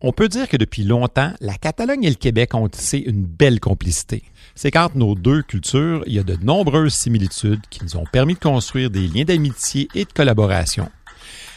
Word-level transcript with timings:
On 0.00 0.12
peut 0.12 0.28
dire 0.28 0.48
que 0.48 0.56
depuis 0.56 0.82
longtemps, 0.82 1.30
la 1.40 1.54
Catalogne 1.54 2.02
et 2.02 2.08
le 2.08 2.16
Québec 2.16 2.52
ont 2.54 2.68
tissé 2.68 2.98
une 2.98 3.22
belle 3.24 3.60
complicité. 3.60 4.24
C'est 4.56 4.72
qu'entre 4.72 4.96
nos 4.96 5.14
deux 5.14 5.42
cultures, 5.42 6.02
il 6.08 6.14
y 6.14 6.18
a 6.18 6.24
de 6.24 6.36
nombreuses 6.42 6.94
similitudes 6.94 7.60
qui 7.70 7.84
nous 7.84 7.96
ont 7.96 8.06
permis 8.10 8.34
de 8.34 8.40
construire 8.40 8.90
des 8.90 9.06
liens 9.06 9.22
d'amitié 9.22 9.86
et 9.94 10.04
de 10.04 10.12
collaboration. 10.12 10.90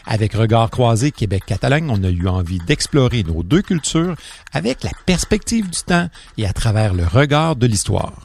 Avec 0.06 0.34
Regard 0.34 0.70
croisé 0.70 1.10
Québec-Catalogne, 1.10 1.90
on 1.90 2.04
a 2.04 2.10
eu 2.10 2.28
envie 2.28 2.58
d'explorer 2.58 3.24
nos 3.24 3.42
deux 3.42 3.62
cultures 3.62 4.14
avec 4.52 4.84
la 4.84 4.92
perspective 5.04 5.68
du 5.68 5.80
temps 5.80 6.08
et 6.38 6.46
à 6.46 6.52
travers 6.52 6.94
le 6.94 7.04
regard 7.04 7.56
de 7.56 7.66
l'histoire. 7.66 8.22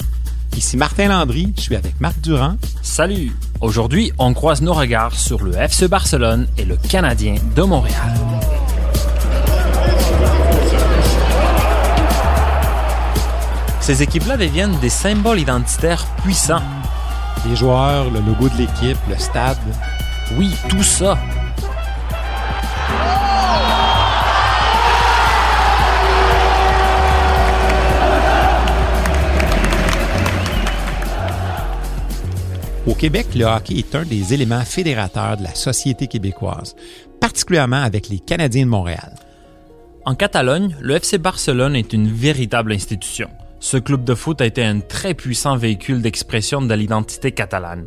Ici 0.55 0.77
Martin 0.77 1.07
Landry, 1.07 1.53
je 1.55 1.61
suis 1.61 1.75
avec 1.75 1.99
Marc 1.99 2.19
Durand. 2.21 2.55
Salut! 2.81 3.31
Aujourd'hui, 3.61 4.11
on 4.17 4.33
croise 4.33 4.61
nos 4.61 4.73
regards 4.73 5.15
sur 5.15 5.43
le 5.43 5.55
FC 5.55 5.87
Barcelone 5.87 6.47
et 6.57 6.65
le 6.65 6.77
Canadien 6.77 7.35
de 7.55 7.61
Montréal. 7.63 8.13
Ces 13.79 14.03
équipes-là 14.03 14.37
deviennent 14.37 14.77
des 14.79 14.89
symboles 14.89 15.39
identitaires 15.39 16.05
puissants. 16.23 16.61
Les 17.49 17.55
joueurs, 17.55 18.11
le 18.11 18.19
logo 18.19 18.49
de 18.49 18.57
l'équipe, 18.57 18.99
le 19.09 19.17
stade. 19.17 19.57
Oui, 20.37 20.55
tout 20.69 20.83
ça. 20.83 21.17
Au 32.87 32.95
Québec, 32.95 33.27
le 33.35 33.45
hockey 33.45 33.75
est 33.75 33.93
un 33.93 34.03
des 34.03 34.33
éléments 34.33 34.65
fédérateurs 34.65 35.37
de 35.37 35.43
la 35.43 35.53
société 35.53 36.07
québécoise, 36.07 36.75
particulièrement 37.19 37.83
avec 37.83 38.09
les 38.09 38.17
Canadiens 38.17 38.65
de 38.65 38.71
Montréal. 38.71 39.13
En 40.03 40.15
Catalogne, 40.15 40.75
le 40.81 40.95
FC 40.95 41.19
Barcelone 41.19 41.75
est 41.75 41.93
une 41.93 42.11
véritable 42.11 42.73
institution. 42.73 43.29
Ce 43.59 43.77
club 43.77 44.03
de 44.03 44.15
foot 44.15 44.41
a 44.41 44.47
été 44.47 44.63
un 44.63 44.79
très 44.79 45.13
puissant 45.13 45.57
véhicule 45.57 46.01
d'expression 46.01 46.59
de 46.59 46.73
l'identité 46.73 47.31
catalane. 47.31 47.85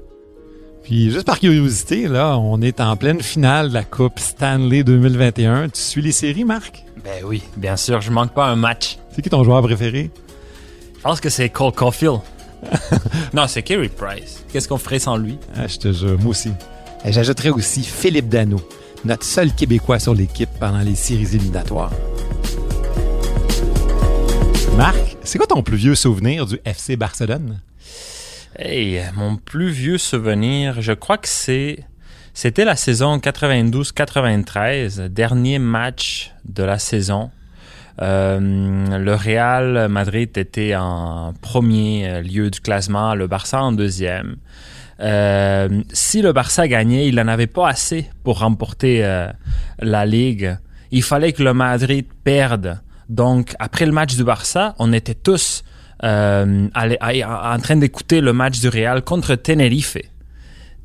Puis 0.84 1.10
juste 1.10 1.26
par 1.26 1.40
curiosité, 1.40 2.06
là, 2.06 2.38
on 2.38 2.60
est 2.60 2.80
en 2.80 2.96
pleine 2.96 3.20
finale 3.20 3.70
de 3.70 3.74
la 3.74 3.82
Coupe 3.82 4.20
Stanley 4.20 4.84
2021. 4.84 5.70
Tu 5.70 5.80
suis 5.80 6.02
les 6.02 6.12
séries, 6.12 6.44
Marc? 6.44 6.84
Ben 7.02 7.24
oui, 7.24 7.42
bien 7.56 7.76
sûr, 7.76 8.00
je 8.00 8.12
manque 8.12 8.32
pas 8.32 8.46
un 8.46 8.54
match. 8.54 8.98
C'est 9.10 9.22
qui 9.22 9.28
ton 9.30 9.42
joueur 9.42 9.60
préféré? 9.62 10.12
Je 10.96 11.02
pense 11.02 11.20
que 11.20 11.30
c'est 11.30 11.48
Cole 11.48 11.72
Caulfield. 11.72 12.20
non, 13.34 13.46
c'est 13.46 13.62
Kerry 13.62 13.88
Price. 13.88 14.44
Qu'est-ce 14.52 14.68
qu'on 14.68 14.78
ferait 14.78 14.98
sans 14.98 15.16
lui? 15.16 15.38
Ah, 15.56 15.66
je 15.66 15.78
te 15.78 15.92
jure, 15.92 16.18
moi 16.18 16.30
aussi. 16.30 16.52
Et 17.04 17.12
J'ajouterais 17.12 17.50
aussi 17.50 17.82
Philippe 17.82 18.28
Dano, 18.28 18.60
notre 19.04 19.24
seul 19.24 19.52
Québécois 19.52 19.98
sur 19.98 20.14
l'équipe 20.14 20.50
pendant 20.58 20.78
les 20.78 20.94
séries 20.94 21.34
éliminatoires. 21.34 21.92
Marc, 24.76 25.16
c'est 25.22 25.38
quoi 25.38 25.46
ton 25.46 25.62
plus 25.62 25.76
vieux 25.76 25.94
souvenir 25.94 26.46
du 26.46 26.58
FC 26.64 26.96
Barcelone? 26.96 27.60
Hey, 28.58 29.02
mon 29.14 29.36
plus 29.36 29.70
vieux 29.70 29.98
souvenir, 29.98 30.80
je 30.80 30.92
crois 30.92 31.18
que 31.18 31.28
c'est 31.28 31.84
c'était 32.36 32.64
la 32.64 32.74
saison 32.74 33.18
92-93, 33.18 35.06
dernier 35.06 35.60
match 35.60 36.32
de 36.44 36.64
la 36.64 36.80
saison. 36.80 37.30
Euh, 38.02 38.38
le 38.98 39.14
Real 39.14 39.88
Madrid 39.88 40.36
était 40.36 40.74
en 40.74 41.32
premier 41.40 42.22
lieu 42.22 42.50
du 42.50 42.60
classement, 42.60 43.14
le 43.14 43.26
Barça 43.26 43.62
en 43.62 43.72
deuxième. 43.72 44.36
Euh, 45.00 45.82
si 45.92 46.22
le 46.22 46.32
Barça 46.32 46.68
gagnait, 46.68 47.08
il 47.08 47.16
n'en 47.16 47.28
avait 47.28 47.46
pas 47.46 47.68
assez 47.68 48.08
pour 48.22 48.40
remporter 48.40 49.04
euh, 49.04 49.28
la 49.80 50.06
Ligue. 50.06 50.56
Il 50.90 51.02
fallait 51.02 51.32
que 51.32 51.42
le 51.42 51.54
Madrid 51.54 52.06
perde. 52.22 52.80
Donc, 53.08 53.54
après 53.58 53.86
le 53.86 53.92
match 53.92 54.16
du 54.16 54.24
Barça, 54.24 54.74
on 54.78 54.92
était 54.92 55.14
tous 55.14 55.64
euh, 56.04 56.68
en 56.74 57.58
train 57.58 57.76
d'écouter 57.76 58.20
le 58.20 58.32
match 58.32 58.60
du 58.60 58.68
Real 58.68 59.02
contre 59.02 59.34
Tenerife. 59.34 59.98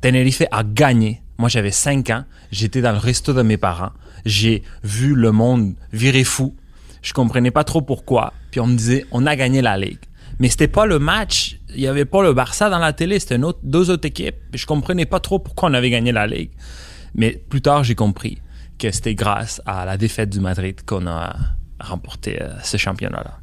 Tenerife 0.00 0.42
a 0.50 0.64
gagné. 0.64 1.22
Moi, 1.38 1.48
j'avais 1.48 1.70
5 1.70 2.10
ans. 2.10 2.24
J'étais 2.50 2.82
dans 2.82 2.92
le 2.92 2.98
resto 2.98 3.32
de 3.32 3.42
mes 3.42 3.56
parents. 3.56 3.92
J'ai 4.26 4.62
vu 4.82 5.14
le 5.14 5.32
monde 5.32 5.74
virer 5.92 6.24
fou. 6.24 6.54
Je 7.02 7.12
comprenais 7.12 7.50
pas 7.50 7.64
trop 7.64 7.82
pourquoi. 7.82 8.32
Puis 8.50 8.60
on 8.60 8.66
me 8.66 8.76
disait, 8.76 9.06
on 9.10 9.26
a 9.26 9.36
gagné 9.36 9.62
la 9.62 9.76
Ligue. 9.78 9.98
Mais 10.38 10.48
c'était 10.48 10.68
pas 10.68 10.86
le 10.86 10.98
match. 10.98 11.58
Il 11.74 11.80
y 11.80 11.86
avait 11.86 12.04
pas 12.04 12.22
le 12.22 12.32
Barça 12.32 12.70
dans 12.70 12.78
la 12.78 12.92
télé. 12.92 13.18
C'était 13.20 13.36
une 13.36 13.44
autre- 13.44 13.58
deux 13.62 13.90
autres 13.90 14.06
équipes. 14.06 14.36
Je 14.54 14.66
comprenais 14.66 15.06
pas 15.06 15.20
trop 15.20 15.38
pourquoi 15.38 15.70
on 15.70 15.74
avait 15.74 15.90
gagné 15.90 16.12
la 16.12 16.26
Ligue. 16.26 16.50
Mais 17.14 17.30
plus 17.48 17.60
tard, 17.62 17.84
j'ai 17.84 17.94
compris 17.94 18.38
que 18.78 18.90
c'était 18.90 19.14
grâce 19.14 19.60
à 19.66 19.84
la 19.84 19.96
défaite 19.98 20.30
du 20.30 20.40
Madrid 20.40 20.76
qu'on 20.86 21.06
a 21.06 21.34
remporté 21.78 22.40
euh, 22.40 22.48
ce 22.62 22.76
championnat-là. 22.76 23.38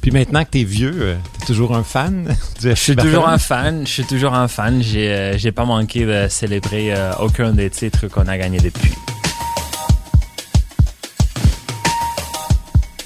Puis 0.00 0.10
maintenant 0.12 0.44
que 0.44 0.50
t'es 0.50 0.64
vieux, 0.64 0.94
euh, 0.96 1.16
t'es 1.38 1.46
toujours 1.46 1.76
un 1.76 1.82
fan 1.84 2.24
du 2.60 2.70
Je 2.70 2.74
suis 2.74 2.96
toujours 2.96 3.28
un 3.28 3.38
fan. 3.38 3.86
Je 3.86 3.92
suis 3.92 4.04
toujours 4.04 4.34
un 4.34 4.48
fan. 4.48 4.82
J'ai, 4.82 5.12
euh, 5.12 5.38
j'ai 5.38 5.52
pas 5.52 5.64
manqué 5.64 6.06
de 6.06 6.26
célébrer 6.28 6.94
aucun 7.20 7.52
des 7.52 7.68
titres 7.70 8.08
qu'on 8.08 8.26
a 8.26 8.38
gagnés 8.38 8.58
depuis. 8.60 8.92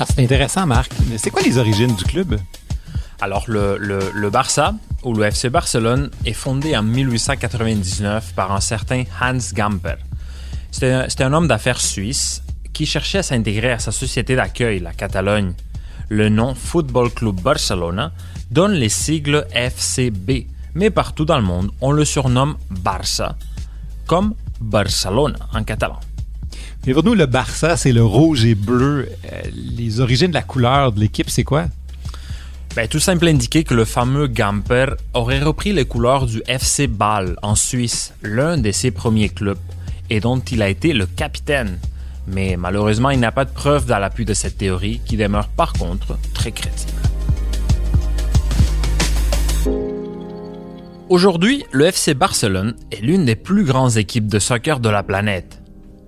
Ah, 0.00 0.04
c'est 0.08 0.22
intéressant, 0.22 0.66
Marc. 0.66 0.92
Mais 1.08 1.18
c'est 1.18 1.30
quoi 1.30 1.42
les 1.42 1.58
origines 1.58 1.94
du 1.94 2.04
club? 2.04 2.38
Alors, 3.20 3.44
le, 3.46 3.76
le, 3.78 3.98
le 4.12 4.30
Barça, 4.30 4.74
ou 5.04 5.14
le 5.14 5.24
FC 5.24 5.48
Barcelone, 5.50 6.10
est 6.24 6.32
fondé 6.32 6.76
en 6.76 6.82
1899 6.82 8.32
par 8.34 8.52
un 8.52 8.60
certain 8.60 9.04
Hans 9.20 9.38
Gamper. 9.54 9.94
C'était 10.70 10.90
un- 10.92 11.08
c'était 11.08 11.24
un 11.24 11.32
homme 11.32 11.46
d'affaires 11.46 11.80
suisse 11.80 12.42
qui 12.72 12.86
cherchait 12.86 13.18
à 13.18 13.22
s'intégrer 13.22 13.70
à 13.72 13.78
sa 13.78 13.92
société 13.92 14.34
d'accueil, 14.34 14.80
la 14.80 14.92
Catalogne. 14.92 15.52
Le 16.08 16.28
nom 16.28 16.54
Football 16.54 17.10
Club 17.10 17.40
Barcelona 17.40 18.12
donne 18.50 18.72
les 18.72 18.88
sigles 18.88 19.46
FCB, 19.52 20.46
mais 20.74 20.90
partout 20.90 21.24
dans 21.24 21.36
le 21.38 21.44
monde, 21.44 21.70
on 21.80 21.92
le 21.92 22.04
surnomme 22.04 22.56
Barça, 22.70 23.36
comme 24.06 24.34
Barcelona 24.60 25.36
en 25.54 25.62
catalan. 25.62 26.00
Mais 26.86 26.92
pour 26.92 27.02
nous, 27.02 27.14
le 27.14 27.24
Barça, 27.24 27.78
c'est 27.78 27.92
le 27.92 28.04
rouge 28.04 28.44
et 28.44 28.54
bleu. 28.54 29.08
Euh, 29.32 29.42
les 29.54 30.00
origines 30.00 30.28
de 30.28 30.34
la 30.34 30.42
couleur 30.42 30.92
de 30.92 31.00
l'équipe, 31.00 31.30
c'est 31.30 31.44
quoi? 31.44 31.64
Ben, 32.76 32.88
tout 32.88 32.98
simple 32.98 33.26
indiquer 33.26 33.64
que 33.64 33.72
le 33.72 33.86
fameux 33.86 34.26
Gamper 34.26 34.96
aurait 35.14 35.42
repris 35.42 35.72
les 35.72 35.86
couleurs 35.86 36.26
du 36.26 36.42
FC 36.46 36.86
Bâle 36.86 37.36
en 37.42 37.54
Suisse, 37.54 38.12
l'un 38.22 38.58
de 38.58 38.70
ses 38.70 38.90
premiers 38.90 39.30
clubs, 39.30 39.58
et 40.10 40.20
dont 40.20 40.40
il 40.40 40.60
a 40.60 40.68
été 40.68 40.92
le 40.92 41.06
capitaine. 41.06 41.78
Mais 42.26 42.56
malheureusement, 42.58 43.10
il 43.10 43.20
n'a 43.20 43.32
pas 43.32 43.46
de 43.46 43.52
preuve 43.52 43.90
à 43.90 43.98
l'appui 43.98 44.26
de 44.26 44.34
cette 44.34 44.58
théorie, 44.58 45.00
qui 45.06 45.16
demeure 45.16 45.48
par 45.48 45.72
contre 45.72 46.18
très 46.34 46.52
crédible. 46.52 46.92
Aujourd'hui, 51.08 51.64
le 51.72 51.86
FC 51.86 52.12
Barcelone 52.12 52.74
est 52.90 53.00
l'une 53.00 53.24
des 53.24 53.36
plus 53.36 53.64
grandes 53.64 53.96
équipes 53.96 54.26
de 54.26 54.38
soccer 54.38 54.80
de 54.80 54.90
la 54.90 55.02
planète. 55.02 55.63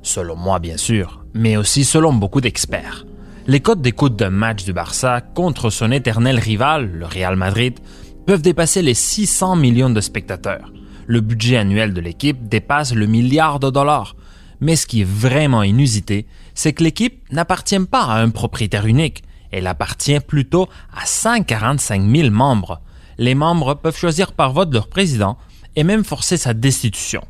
Selon 0.07 0.37
moi, 0.37 0.61
bien 0.61 0.77
sûr, 0.77 1.25
mais 1.35 1.57
aussi 1.57 1.85
selon 1.85 2.13
beaucoup 2.13 2.41
d'experts. 2.41 3.05
Les 3.49 3.59
codes 3.59 3.83
d'écoute 3.83 4.15
d'un 4.15 4.31
match 4.31 4.65
du 4.65 4.73
Barça 4.73 5.21
contre 5.21 5.69
son 5.69 5.91
éternel 5.91 6.39
rival, 6.39 6.89
le 6.93 7.07
Real 7.07 7.35
Madrid, 7.35 7.81
peuvent 8.25 8.41
dépasser 8.41 8.83
les 8.83 8.95
600 8.95 9.57
millions 9.57 9.91
de 9.91 10.01
spectateurs. 10.01 10.73
Le 11.07 11.21
budget 11.21 11.57
annuel 11.57 11.93
de 11.93 12.01
l'équipe 12.01 12.49
dépasse 12.49 12.95
le 12.95 13.07
milliard 13.07 13.59
de 13.59 13.69
dollars. 13.69 14.15
Mais 14.61 14.77
ce 14.77 14.87
qui 14.87 15.01
est 15.01 15.09
vraiment 15.09 15.65
inusité, 15.65 16.29
c'est 16.55 16.73
que 16.73 16.85
l'équipe 16.85 17.25
n'appartient 17.33 17.81
pas 17.81 18.05
à 18.05 18.23
un 18.23 18.31
propriétaire 18.31 18.87
unique. 18.87 19.25
Elle 19.51 19.67
appartient 19.67 20.21
plutôt 20.21 20.69
à 20.97 21.05
145 21.05 22.09
000 22.09 22.31
membres. 22.31 22.81
Les 23.19 23.35
membres 23.35 23.75
peuvent 23.75 23.99
choisir 23.99 24.35
par 24.35 24.53
vote 24.53 24.73
leur 24.73 24.87
président 24.87 25.37
et 25.75 25.83
même 25.83 26.05
forcer 26.05 26.37
sa 26.37 26.55
destitution. 26.55 27.23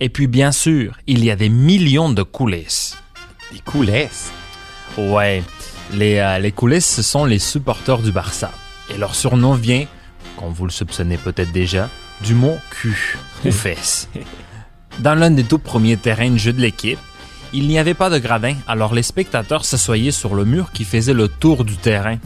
Et 0.00 0.08
puis 0.08 0.26
bien 0.26 0.52
sûr, 0.52 0.98
il 1.06 1.24
y 1.24 1.30
a 1.30 1.36
des 1.36 1.48
millions 1.48 2.10
de 2.10 2.22
coulisses. 2.22 2.96
Les 3.52 3.60
coulisses? 3.60 4.32
Ouais, 4.96 5.42
les, 5.92 6.18
euh, 6.18 6.38
les 6.38 6.52
coulisses, 6.52 6.86
ce 6.86 7.02
sont 7.02 7.24
les 7.24 7.38
supporters 7.38 7.98
du 7.98 8.12
Barça. 8.12 8.50
Et 8.92 8.98
leur 8.98 9.14
surnom 9.14 9.54
vient, 9.54 9.86
comme 10.36 10.52
vous 10.52 10.64
le 10.64 10.70
soupçonnez 10.70 11.16
peut-être 11.16 11.52
déjà, 11.52 11.88
du 12.22 12.34
mot 12.34 12.56
cul 12.70 13.16
ou 13.44 13.50
fesses. 13.52 14.08
Dans 14.98 15.14
l'un 15.14 15.30
des 15.30 15.44
tout 15.44 15.58
premiers 15.58 15.96
terrains 15.96 16.30
de 16.30 16.36
jeu 16.36 16.52
de 16.52 16.60
l'équipe, 16.60 16.98
il 17.52 17.68
n'y 17.68 17.78
avait 17.78 17.94
pas 17.94 18.08
de 18.08 18.18
gradin, 18.18 18.54
alors 18.66 18.94
les 18.94 19.02
spectateurs 19.02 19.64
s'assoyaient 19.64 20.10
sur 20.10 20.34
le 20.34 20.44
mur 20.44 20.72
qui 20.72 20.84
faisait 20.84 21.12
le 21.12 21.28
tour 21.28 21.64
du 21.64 21.76
terrain. 21.76 22.16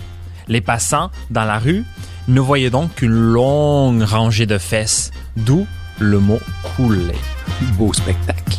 Les 0.46 0.60
passants, 0.60 1.10
dans 1.30 1.44
la 1.44 1.58
rue, 1.58 1.84
ne 2.28 2.40
voyaient 2.40 2.70
donc 2.70 2.94
qu'une 2.94 3.10
longue 3.10 4.02
rangée 4.02 4.46
de 4.46 4.58
fesses, 4.58 5.10
d'où 5.36 5.66
le 5.98 6.18
mot 6.18 6.40
couler. 6.62 7.14
Beau 7.78 7.92
spectacle. 7.92 8.58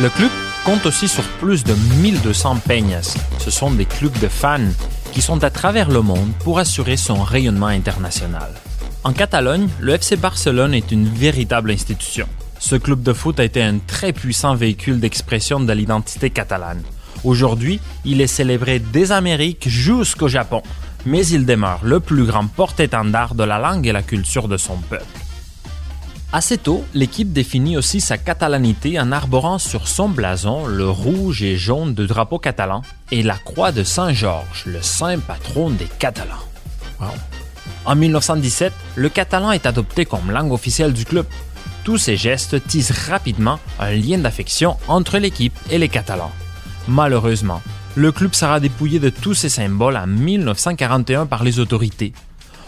Le 0.00 0.08
club 0.08 0.30
compte 0.64 0.86
aussi 0.86 1.08
sur 1.08 1.24
plus 1.40 1.64
de 1.64 1.74
1200 2.00 2.56
peñas. 2.66 3.16
Ce 3.38 3.50
sont 3.50 3.70
des 3.70 3.84
clubs 3.84 4.18
de 4.20 4.28
fans 4.28 4.72
qui 5.12 5.20
sont 5.20 5.42
à 5.44 5.50
travers 5.50 5.90
le 5.90 6.00
monde 6.00 6.32
pour 6.44 6.58
assurer 6.58 6.96
son 6.96 7.22
rayonnement 7.22 7.66
international. 7.66 8.52
En 9.02 9.12
Catalogne, 9.12 9.68
le 9.80 9.94
FC 9.94 10.16
Barcelone 10.16 10.74
est 10.74 10.90
une 10.92 11.08
véritable 11.08 11.70
institution. 11.70 12.26
ce 12.58 12.76
club 12.76 13.02
de 13.02 13.12
foot 13.12 13.38
a 13.40 13.44
été 13.44 13.62
un 13.62 13.78
très 13.78 14.12
puissant 14.12 14.54
véhicule 14.54 14.98
d'expression 14.98 15.60
de 15.60 15.72
l'identité 15.72 16.30
catalane. 16.30 16.82
Aujourd'hui, 17.22 17.78
il 18.06 18.20
est 18.22 18.26
célébré 18.26 18.78
des 18.78 19.12
Amériques 19.12 19.68
jusqu'au 19.68 20.28
Japon, 20.28 20.62
mais 21.06 21.26
il 21.26 21.46
demeure 21.46 21.80
le 21.82 22.00
plus 22.00 22.24
grand 22.24 22.46
porte-étendard 22.46 23.34
de 23.34 23.44
la 23.44 23.58
langue 23.58 23.86
et 23.86 23.92
la 23.92 24.02
culture 24.02 24.48
de 24.48 24.56
son 24.56 24.76
peuple. 24.76 25.04
Assez 26.32 26.58
tôt, 26.58 26.84
l'équipe 26.94 27.32
définit 27.32 27.76
aussi 27.76 28.00
sa 28.00 28.18
catalanité 28.18 28.98
en 28.98 29.12
arborant 29.12 29.58
sur 29.58 29.86
son 29.86 30.08
blason 30.08 30.66
le 30.66 30.90
rouge 30.90 31.44
et 31.44 31.56
jaune 31.56 31.94
de 31.94 32.06
drapeau 32.06 32.40
catalan 32.40 32.82
et 33.12 33.22
la 33.22 33.36
croix 33.36 33.70
de 33.70 33.84
Saint-Georges, 33.84 34.64
le 34.66 34.82
saint 34.82 35.20
patron 35.20 35.70
des 35.70 35.86
Catalans. 36.00 36.34
En 37.84 37.94
1917, 37.94 38.72
le 38.96 39.08
catalan 39.10 39.52
est 39.52 39.66
adopté 39.66 40.06
comme 40.06 40.30
langue 40.32 40.52
officielle 40.52 40.92
du 40.92 41.04
club. 41.04 41.26
Tous 41.84 41.98
ces 41.98 42.16
gestes 42.16 42.66
tissent 42.66 43.08
rapidement 43.10 43.60
un 43.78 43.92
lien 43.92 44.18
d'affection 44.18 44.76
entre 44.88 45.18
l'équipe 45.18 45.56
et 45.70 45.78
les 45.78 45.88
Catalans. 45.88 46.32
Malheureusement, 46.88 47.62
le 47.96 48.10
club 48.10 48.34
sera 48.34 48.60
dépouillé 48.60 48.98
de 48.98 49.10
tous 49.10 49.34
ses 49.34 49.48
symboles 49.48 49.96
en 49.96 50.06
1941 50.06 51.26
par 51.26 51.44
les 51.44 51.58
autorités. 51.58 52.12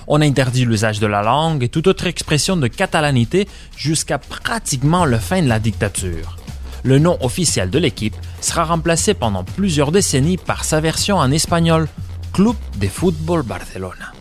On 0.07 0.21
interdit 0.21 0.65
l'usage 0.65 1.01
de 1.01 1.07
la 1.07 1.23
langue 1.23 1.65
et 1.65 1.69
toute 1.69 1.89
autre 1.89 2.07
expression 2.07 2.57
de 2.57 2.69
catalanité 2.69 3.49
jusqu'à 3.77 4.19
pratiquement 4.19 5.05
la 5.05 5.19
fin 5.19 5.43
de 5.43 5.49
la 5.49 5.59
dictature. 5.59 6.37
Le 6.85 7.01
nom 7.01 7.19
officiel 7.23 7.71
de 7.71 7.81
l'équipe 7.81 8.15
sera 8.41 8.65
remplacé 8.65 9.15
pendant 9.15 9.43
plusieurs 9.43 9.91
décennies 9.91 10.37
par 10.37 10.63
sa 10.65 10.81
version 10.81 11.17
en 11.17 11.33
espagnol, 11.33 11.89
Club 12.33 12.55
de 12.77 12.87
Football 12.87 13.43
Barcelona. 13.43 14.13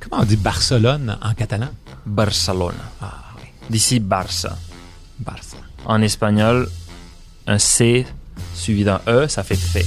Comment 0.00 0.22
on 0.22 0.24
dit 0.24 0.36
Barcelone 0.36 1.18
en 1.20 1.34
catalan? 1.34 1.68
Barcelona. 2.06 2.78
Ah 3.02 3.12
oui, 3.36 3.48
D'ici 3.68 4.00
Barça. 4.00 4.56
Barça. 5.18 5.58
En 5.84 6.00
espagnol, 6.00 6.70
un 7.46 7.58
C 7.58 8.06
suivi 8.54 8.84
d'un 8.84 9.00
E, 9.06 9.28
ça 9.28 9.42
fait 9.42 9.56
fait. 9.56 9.86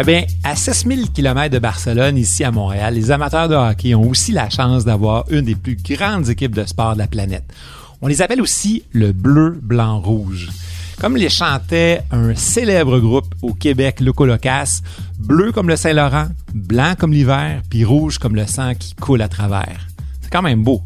Eh 0.00 0.02
bien, 0.02 0.24
à 0.44 0.56
6000 0.56 1.10
km 1.12 1.52
de 1.52 1.58
Barcelone, 1.58 2.16
ici 2.16 2.42
à 2.42 2.50
Montréal, 2.50 2.94
les 2.94 3.10
amateurs 3.10 3.50
de 3.50 3.54
hockey 3.54 3.94
ont 3.94 4.08
aussi 4.08 4.32
la 4.32 4.48
chance 4.48 4.86
d'avoir 4.86 5.26
une 5.30 5.42
des 5.42 5.54
plus 5.54 5.76
grandes 5.76 6.30
équipes 6.30 6.54
de 6.56 6.64
sport 6.64 6.94
de 6.94 6.98
la 7.00 7.06
planète. 7.06 7.44
On 8.00 8.06
les 8.06 8.22
appelle 8.22 8.40
aussi 8.40 8.82
le 8.92 9.12
bleu, 9.12 9.58
blanc, 9.62 10.00
rouge. 10.00 10.48
Comme 11.02 11.18
les 11.18 11.28
chantait 11.28 12.00
un 12.12 12.34
célèbre 12.34 12.98
groupe 12.98 13.34
au 13.42 13.52
Québec, 13.52 14.00
Loco 14.00 14.24
Locas, 14.24 14.80
bleu 15.18 15.52
comme 15.52 15.68
le 15.68 15.76
Saint-Laurent, 15.76 16.28
blanc 16.54 16.94
comme 16.98 17.12
l'hiver, 17.12 17.60
puis 17.68 17.84
rouge 17.84 18.16
comme 18.16 18.36
le 18.36 18.46
sang 18.46 18.72
qui 18.74 18.94
coule 18.94 19.20
à 19.20 19.28
travers. 19.28 19.86
C'est 20.22 20.30
quand 20.32 20.40
même 20.42 20.64
beau. 20.64 20.80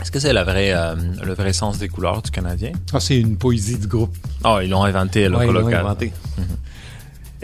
Est-ce 0.00 0.10
que 0.10 0.18
c'est 0.18 0.32
la 0.32 0.44
vraie, 0.44 0.72
euh, 0.72 0.94
le 1.22 1.34
vrai 1.34 1.52
sens 1.52 1.76
des 1.76 1.88
couleurs 1.88 2.22
du 2.22 2.30
Canadien? 2.30 2.72
Ah, 2.94 3.00
c'est 3.00 3.20
une 3.20 3.36
poésie 3.36 3.76
du 3.76 3.86
groupe. 3.86 4.16
Oh, 4.44 4.60
ils 4.62 4.70
l'ont 4.70 4.84
inventé, 4.84 5.28
le 5.28 5.36
Ouais, 5.36 5.46
ils 5.46 5.52
l'ont 5.52 5.60
local. 5.60 5.80
inventé. 5.84 6.12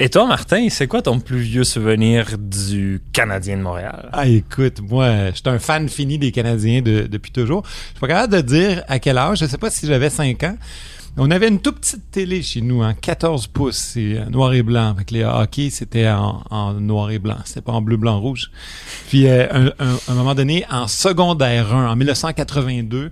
Et 0.02 0.08
toi, 0.08 0.26
Martin, 0.26 0.66
c'est 0.70 0.86
quoi 0.86 1.02
ton 1.02 1.20
plus 1.20 1.40
vieux 1.40 1.62
souvenir 1.64 2.38
du 2.38 3.02
Canadien 3.12 3.58
de 3.58 3.62
Montréal? 3.62 4.08
Ah, 4.14 4.26
écoute, 4.26 4.80
moi, 4.80 5.30
je 5.30 5.34
suis 5.36 5.42
un 5.48 5.58
fan 5.58 5.90
fini 5.90 6.16
des 6.18 6.32
Canadiens 6.32 6.80
de- 6.80 7.06
depuis 7.06 7.30
toujours. 7.30 7.64
Je 7.66 7.70
suis 7.90 8.00
pas 8.00 8.08
capable 8.08 8.32
de 8.36 8.40
dire 8.40 8.82
à 8.88 8.98
quel 8.98 9.18
âge. 9.18 9.40
Je 9.40 9.44
sais 9.46 9.58
pas 9.58 9.68
si 9.68 9.86
j'avais 9.86 10.08
5 10.08 10.42
ans. 10.44 10.56
On 11.18 11.30
avait 11.30 11.48
une 11.48 11.60
toute 11.60 11.80
petite 11.80 12.10
télé 12.10 12.40
chez 12.40 12.62
nous, 12.62 12.82
en 12.82 12.94
14 12.94 13.48
pouces, 13.48 13.76
c'est 13.76 14.16
euh, 14.16 14.24
noir 14.30 14.54
et 14.54 14.62
blanc. 14.62 14.88
Avec 14.90 15.10
les 15.10 15.22
hockey, 15.24 15.68
c'était 15.68 16.08
en, 16.08 16.44
en 16.50 16.72
noir 16.72 17.10
et 17.10 17.18
blanc. 17.18 17.36
C'était 17.44 17.60
pas 17.60 17.72
en 17.72 17.82
bleu, 17.82 17.98
blanc, 17.98 18.18
rouge. 18.20 18.50
Puis, 19.10 19.26
euh, 19.28 19.48
un, 19.52 19.66
un- 19.84 19.98
un 20.08 20.14
moment 20.14 20.34
donné, 20.34 20.64
en 20.70 20.86
secondaire 20.88 21.74
1, 21.74 21.90
en 21.90 21.96
1982, 21.96 23.10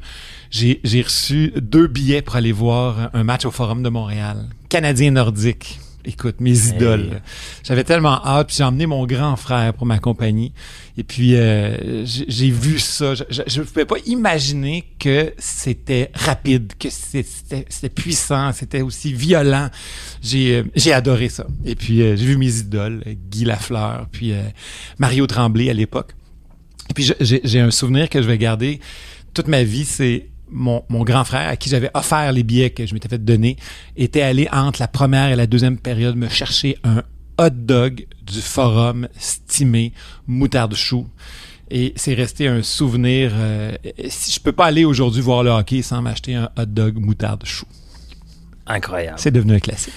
j'ai 0.51 1.03
reçu 1.03 1.53
deux 1.61 1.87
billets 1.87 2.23
pour 2.23 2.37
aller 2.37 2.53
voir 2.53 3.11
un 3.13 3.25
match 3.25 3.45
au 3.45 3.51
Forum 3.51 3.83
de 3.83 3.91
Montréal. 3.91 4.47
Canadien 4.71 5.11
nordique. 5.11 5.81
Écoute, 6.09 6.41
mes 6.41 6.69
idoles. 6.69 7.21
J'avais 7.63 7.85
tellement 7.85 8.25
hâte, 8.25 8.47
puis 8.47 8.57
j'ai 8.57 8.65
emmené 8.65 8.87
mon 8.87 9.05
grand 9.05 9.37
frère 9.37 9.75
pour 9.75 9.85
ma 9.85 9.99
compagnie. 9.99 10.55
Et 10.97 11.05
puis, 11.05 11.37
euh, 11.37 12.07
j'ai 12.07 12.49
vu 12.49 12.79
ça. 12.79 13.13
Je 13.15 13.61
ne 13.61 13.65
pouvais 13.67 13.85
pas 13.85 13.99
imaginer 14.07 14.87
que 14.99 15.35
c'était 15.37 16.11
rapide, 16.15 16.73
que 16.79 16.89
c'était 16.89 17.91
puissant, 17.91 18.53
c'était 18.55 18.81
aussi 18.81 19.13
violent. 19.13 19.69
J'ai 20.23 20.65
euh, 20.65 20.95
adoré 20.95 21.29
ça. 21.29 21.47
Et 21.67 21.75
puis, 21.75 22.01
euh, 22.01 22.17
j'ai 22.17 22.25
vu 22.25 22.39
mes 22.39 22.57
idoles, 22.57 23.05
Guy 23.31 23.45
Lafleur, 23.45 24.07
puis 24.11 24.33
Mario 24.99 25.27
Tremblay 25.27 25.69
à 25.69 25.75
l'époque. 25.75 26.15
Et 26.89 26.95
puis, 26.95 27.13
j'ai 27.21 27.61
un 27.61 27.71
souvenir 27.71 28.09
que 28.09 28.23
je 28.23 28.27
vais 28.27 28.39
garder 28.39 28.81
toute 29.35 29.49
ma 29.49 29.63
vie, 29.63 29.85
c'est 29.85 30.31
mon, 30.51 30.85
mon 30.89 31.05
grand 31.05 31.25
frère, 31.25 31.49
à 31.49 31.57
qui 31.57 31.69
j'avais 31.69 31.91
offert 31.95 32.33
les 32.33 32.43
billets 32.43 32.71
que 32.71 32.87
je 32.87 32.95
m'étais 32.95 33.09
fait 33.09 33.25
donner, 33.25 33.57
était 33.97 34.23
allé 34.23 34.49
entre 34.53 34.81
la 34.81 34.89
première 34.89 35.31
et 35.31 35.37
la 35.37 35.47
deuxième 35.47 35.79
période 35.79 36.17
me 36.17 36.29
chercher 36.29 36.79
un 36.85 37.03
hot 37.39 37.51
dog 37.51 38.07
du 38.23 38.41
forum 38.41 39.09
stimé 39.19 39.93
moutarde 40.27 40.75
chou. 40.75 41.07
Et 41.71 41.93
c'est 41.97 42.15
resté 42.15 42.49
un 42.49 42.63
souvenir. 42.63 43.33
euh, 43.35 43.77
si 44.09 44.33
je 44.33 44.41
peux 44.41 44.53
pas 44.53 44.67
aller 44.67 44.85
aujourd'hui 44.85 45.21
voir 45.21 45.43
le 45.43 45.51
hockey 45.51 45.83
sans 45.83 46.01
m'acheter 46.01 46.35
un 46.35 46.51
hot 46.59 46.67
dog 46.67 46.97
moutarde 46.99 47.45
chou. 47.45 47.67
Incroyable. 48.67 49.19
C'est 49.19 49.31
devenu 49.31 49.55
un 49.55 49.61
classique. 49.61 49.95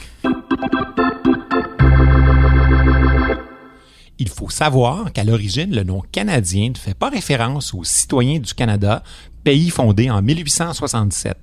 Il 4.17 4.29
faut 4.29 4.49
savoir 4.49 5.11
qu'à 5.13 5.23
l'origine, 5.23 5.73
le 5.73 5.83
nom 5.83 6.03
canadien 6.11 6.69
ne 6.69 6.77
fait 6.77 6.93
pas 6.93 7.09
référence 7.09 7.73
aux 7.73 7.83
citoyens 7.83 8.37
du 8.37 8.53
Canada, 8.53 9.01
pays 9.43 9.69
fondé 9.69 10.09
en 10.09 10.21
1877. 10.21 11.37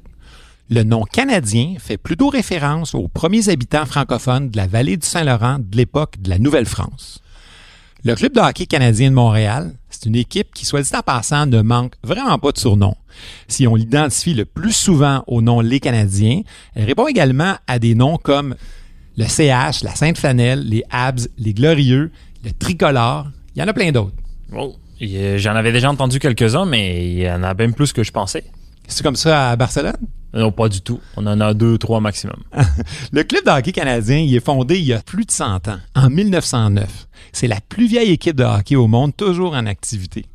Le 0.71 0.83
nom 0.83 1.05
canadien 1.05 1.77
fait 1.79 1.97
plutôt 1.97 2.29
référence 2.29 2.95
aux 2.95 3.09
premiers 3.09 3.49
habitants 3.49 3.87
francophones 3.87 4.50
de 4.50 4.56
la 4.56 4.67
vallée 4.67 4.97
du 4.97 5.06
Saint-Laurent 5.06 5.59
de 5.59 5.77
l'époque 5.77 6.21
de 6.21 6.29
la 6.29 6.39
Nouvelle-France. 6.39 7.23
Le 8.05 8.15
club 8.15 8.33
de 8.33 8.41
hockey 8.41 8.67
canadien 8.67 9.11
de 9.11 9.15
Montréal, 9.15 9.73
c'est 9.91 10.06
une 10.06 10.15
équipe 10.15 10.55
qui, 10.55 10.65
soit 10.65 10.83
dit 10.83 10.95
en 10.95 11.03
passant, 11.03 11.47
ne 11.47 11.62
manque 11.62 11.95
vraiment 12.05 12.39
pas 12.39 12.53
de 12.53 12.59
surnom. 12.59 12.95
Si 13.49 13.67
on 13.67 13.75
l'identifie 13.75 14.35
le 14.35 14.45
plus 14.45 14.73
souvent 14.73 15.25
au 15.27 15.43
nom 15.43 15.61
Les 15.61 15.81
Canadiens, 15.81 16.43
elle 16.75 16.85
répond 16.85 17.09
également 17.09 17.56
à 17.67 17.79
des 17.79 17.95
noms 17.95 18.17
comme 18.17 18.55
le 19.17 19.25
CH, 19.25 19.83
la 19.83 19.95
Sainte-Flanelle, 19.97 20.69
les 20.69 20.85
Habs, 20.91 21.27
les 21.39 21.55
Glorieux, 21.55 22.12
le 22.45 22.53
Tricolore. 22.53 23.27
Il 23.56 23.61
y 23.61 23.62
en 23.65 23.69
a 23.69 23.73
plein 23.73 23.91
d'autres. 23.91 24.15
Oh, 24.55 24.77
J'en 25.00 25.55
avais 25.55 25.73
déjà 25.73 25.90
entendu 25.90 26.19
quelques-uns, 26.19 26.67
mais 26.67 27.07
il 27.07 27.21
y 27.21 27.31
en 27.31 27.43
a 27.43 27.55
bien 27.55 27.71
plus 27.71 27.93
que 27.93 28.02
je 28.02 28.12
pensais. 28.12 28.45
C'est 28.88 29.02
comme 29.02 29.17
ça 29.17 29.50
à 29.50 29.57
Barcelone? 29.57 29.97
Non, 30.35 30.50
pas 30.50 30.69
du 30.69 30.81
tout. 30.81 31.00
On 31.17 31.26
en 31.26 31.40
a 31.40 31.55
deux, 31.55 31.78
trois 31.78 32.00
maximum. 32.00 32.43
Le 33.12 33.23
club 33.23 33.45
de 33.45 33.50
hockey 33.50 33.73
canadien 33.73 34.19
il 34.19 34.35
est 34.35 34.45
fondé 34.45 34.78
il 34.78 34.85
y 34.85 34.93
a 34.93 35.00
plus 35.00 35.25
de 35.25 35.31
100 35.31 35.69
ans, 35.69 35.78
en 35.95 36.11
1909. 36.11 37.07
C'est 37.33 37.49
la 37.49 37.61
plus 37.61 37.87
vieille 37.87 38.12
équipe 38.12 38.37
de 38.37 38.45
hockey 38.45 38.76
au 38.76 38.87
monde 38.87 39.17
toujours 39.17 39.55
en 39.55 39.67
activité. 39.67 40.26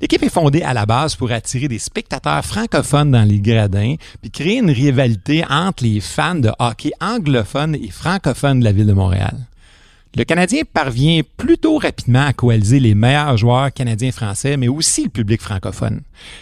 L'équipe 0.00 0.22
est 0.22 0.28
fondée 0.28 0.62
à 0.62 0.74
la 0.74 0.84
base 0.84 1.16
pour 1.16 1.32
attirer 1.32 1.68
des 1.68 1.78
spectateurs 1.78 2.44
francophones 2.44 3.12
dans 3.12 3.26
les 3.26 3.40
gradins, 3.40 3.94
puis 4.20 4.30
créer 4.30 4.58
une 4.58 4.70
rivalité 4.70 5.44
entre 5.48 5.84
les 5.84 6.00
fans 6.00 6.34
de 6.34 6.50
hockey 6.58 6.92
anglophones 7.00 7.74
et 7.74 7.90
francophones 7.90 8.60
de 8.60 8.64
la 8.64 8.72
ville 8.72 8.86
de 8.86 8.92
Montréal. 8.92 9.36
Le 10.16 10.24
Canadien 10.24 10.62
parvient 10.72 11.20
plutôt 11.36 11.76
rapidement 11.76 12.24
à 12.24 12.32
coaliser 12.32 12.80
les 12.80 12.94
meilleurs 12.94 13.36
joueurs 13.36 13.70
canadiens-français, 13.70 14.56
mais 14.56 14.66
aussi 14.66 15.04
le 15.04 15.10
public 15.10 15.42
francophone. 15.42 16.00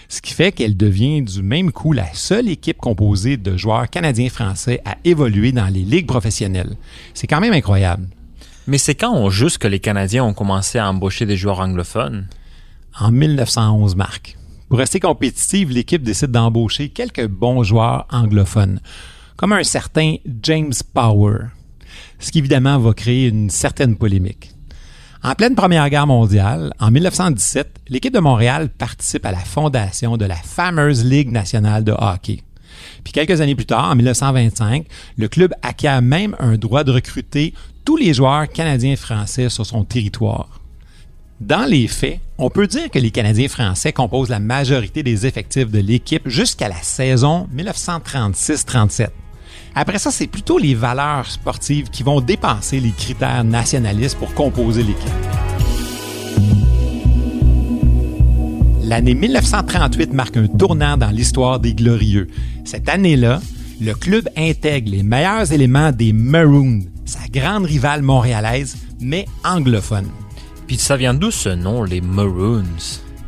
Ce 0.09 0.21
qui 0.21 0.33
fait 0.33 0.52
qu'elle 0.52 0.76
devient 0.76 1.23
du 1.23 1.43
même 1.43 1.73
coup 1.73 1.93
la 1.93 2.07
seule 2.14 2.49
équipe 2.49 2.76
composée 2.76 3.37
de 3.37 3.57
joueurs 3.57 3.90
canadiens-français 3.90 4.81
à 4.85 4.97
évoluer 5.02 5.50
dans 5.50 5.66
les 5.66 5.83
ligues 5.83 6.07
professionnelles. 6.07 6.76
C'est 7.14 7.26
quand 7.26 7.40
même 7.40 7.52
incroyable. 7.52 8.07
Mais 8.69 8.78
c'est 8.78 8.95
quand 8.95 9.12
on 9.12 9.28
juste 9.28 9.59
que 9.59 9.66
les 9.66 9.81
Canadiens 9.81 10.23
ont 10.23 10.35
commencé 10.35 10.78
à 10.78 10.88
embaucher 10.88 11.26
des 11.26 11.37
joueurs 11.37 11.59
anglophones? 11.59 12.28
En 13.00 13.11
1911, 13.11 13.97
Marc. 13.97 14.37
Pour 14.69 14.78
rester 14.78 15.00
compétitive, 15.00 15.73
l'équipe 15.73 16.04
décide 16.04 16.31
d'embaucher 16.31 16.90
quelques 16.90 17.26
bons 17.26 17.64
joueurs 17.64 18.07
anglophones, 18.12 18.78
comme 19.37 19.52
un 19.52 19.64
certain 19.64 20.14
James 20.45 20.73
Power, 20.95 21.47
ce 22.18 22.30
qui 22.30 22.38
évidemment 22.38 22.78
va 22.78 22.92
créer 22.92 23.28
une 23.28 23.50
certaine 23.50 23.96
polémique. 23.96 24.50
En 25.22 25.34
pleine 25.34 25.54
Première 25.54 25.88
Guerre 25.88 26.06
mondiale, 26.06 26.74
en 26.78 26.90
1917, 26.90 27.80
l'équipe 27.88 28.12
de 28.12 28.20
Montréal 28.20 28.68
participe 28.68 29.24
à 29.24 29.32
la 29.32 29.38
fondation 29.38 30.18
de 30.18 30.26
la 30.26 30.36
fameuse 30.36 31.04
Ligue 31.04 31.32
nationale 31.32 31.82
de 31.82 31.92
hockey. 31.92 32.42
Puis 33.04 33.12
quelques 33.12 33.40
années 33.40 33.54
plus 33.54 33.64
tard, 33.64 33.90
en 33.90 33.94
1925, 33.94 34.86
le 35.16 35.28
club 35.28 35.54
acquiert 35.62 36.02
même 36.02 36.36
un 36.38 36.56
droit 36.56 36.84
de 36.84 36.92
recruter 36.92 37.54
tous 37.84 37.96
les 37.96 38.12
joueurs 38.12 38.48
canadiens 38.48 38.92
et 38.92 38.96
français 38.96 39.48
sur 39.48 39.64
son 39.64 39.84
territoire. 39.84 40.60
Dans 41.40 41.64
les 41.64 41.88
faits, 41.88 42.20
on 42.38 42.48
peut 42.48 42.66
dire 42.66 42.90
que 42.90 42.98
les 42.98 43.10
Canadiens 43.10 43.48
français 43.48 43.92
composent 43.92 44.28
la 44.28 44.40
majorité 44.40 45.02
des 45.02 45.26
effectifs 45.26 45.70
de 45.70 45.80
l'équipe 45.80 46.28
jusqu'à 46.28 46.68
la 46.68 46.80
saison 46.82 47.48
1936-37. 47.54 49.08
Après 49.76 49.99
ça, 49.99 50.12
c'est 50.12 50.28
plutôt 50.28 50.57
les 50.57 50.75
valeurs 50.75 51.28
sportives 51.28 51.90
qui 51.90 52.04
vont 52.04 52.21
dépasser 52.21 52.78
les 52.78 52.93
critères 52.93 53.43
nationalistes 53.43 54.16
pour 54.16 54.33
composer 54.33 54.85
l'équipe. 54.85 55.11
L'année 58.85 59.14
1938 59.14 60.12
marque 60.12 60.37
un 60.37 60.47
tournant 60.47 60.97
dans 60.97 61.11
l'histoire 61.11 61.59
des 61.59 61.75
Glorieux. 61.75 62.28
Cette 62.64 62.88
année-là, 62.88 63.40
le 63.81 63.95
club 63.95 64.28
intègre 64.37 64.93
les 64.93 65.02
meilleurs 65.02 65.50
éléments 65.52 65.90
des 65.90 66.12
Maroons, 66.12 66.83
sa 67.04 67.26
grande 67.33 67.64
rivale 67.64 68.02
montréalaise, 68.02 68.76
mais 69.00 69.26
anglophone. 69.43 70.07
Puis 70.69 70.76
ça 70.76 70.97
vient 70.97 71.14
d'où 71.14 71.33
ce 71.33 71.49
nom, 71.49 71.83
les 71.83 72.00
Maroons? 72.00 72.62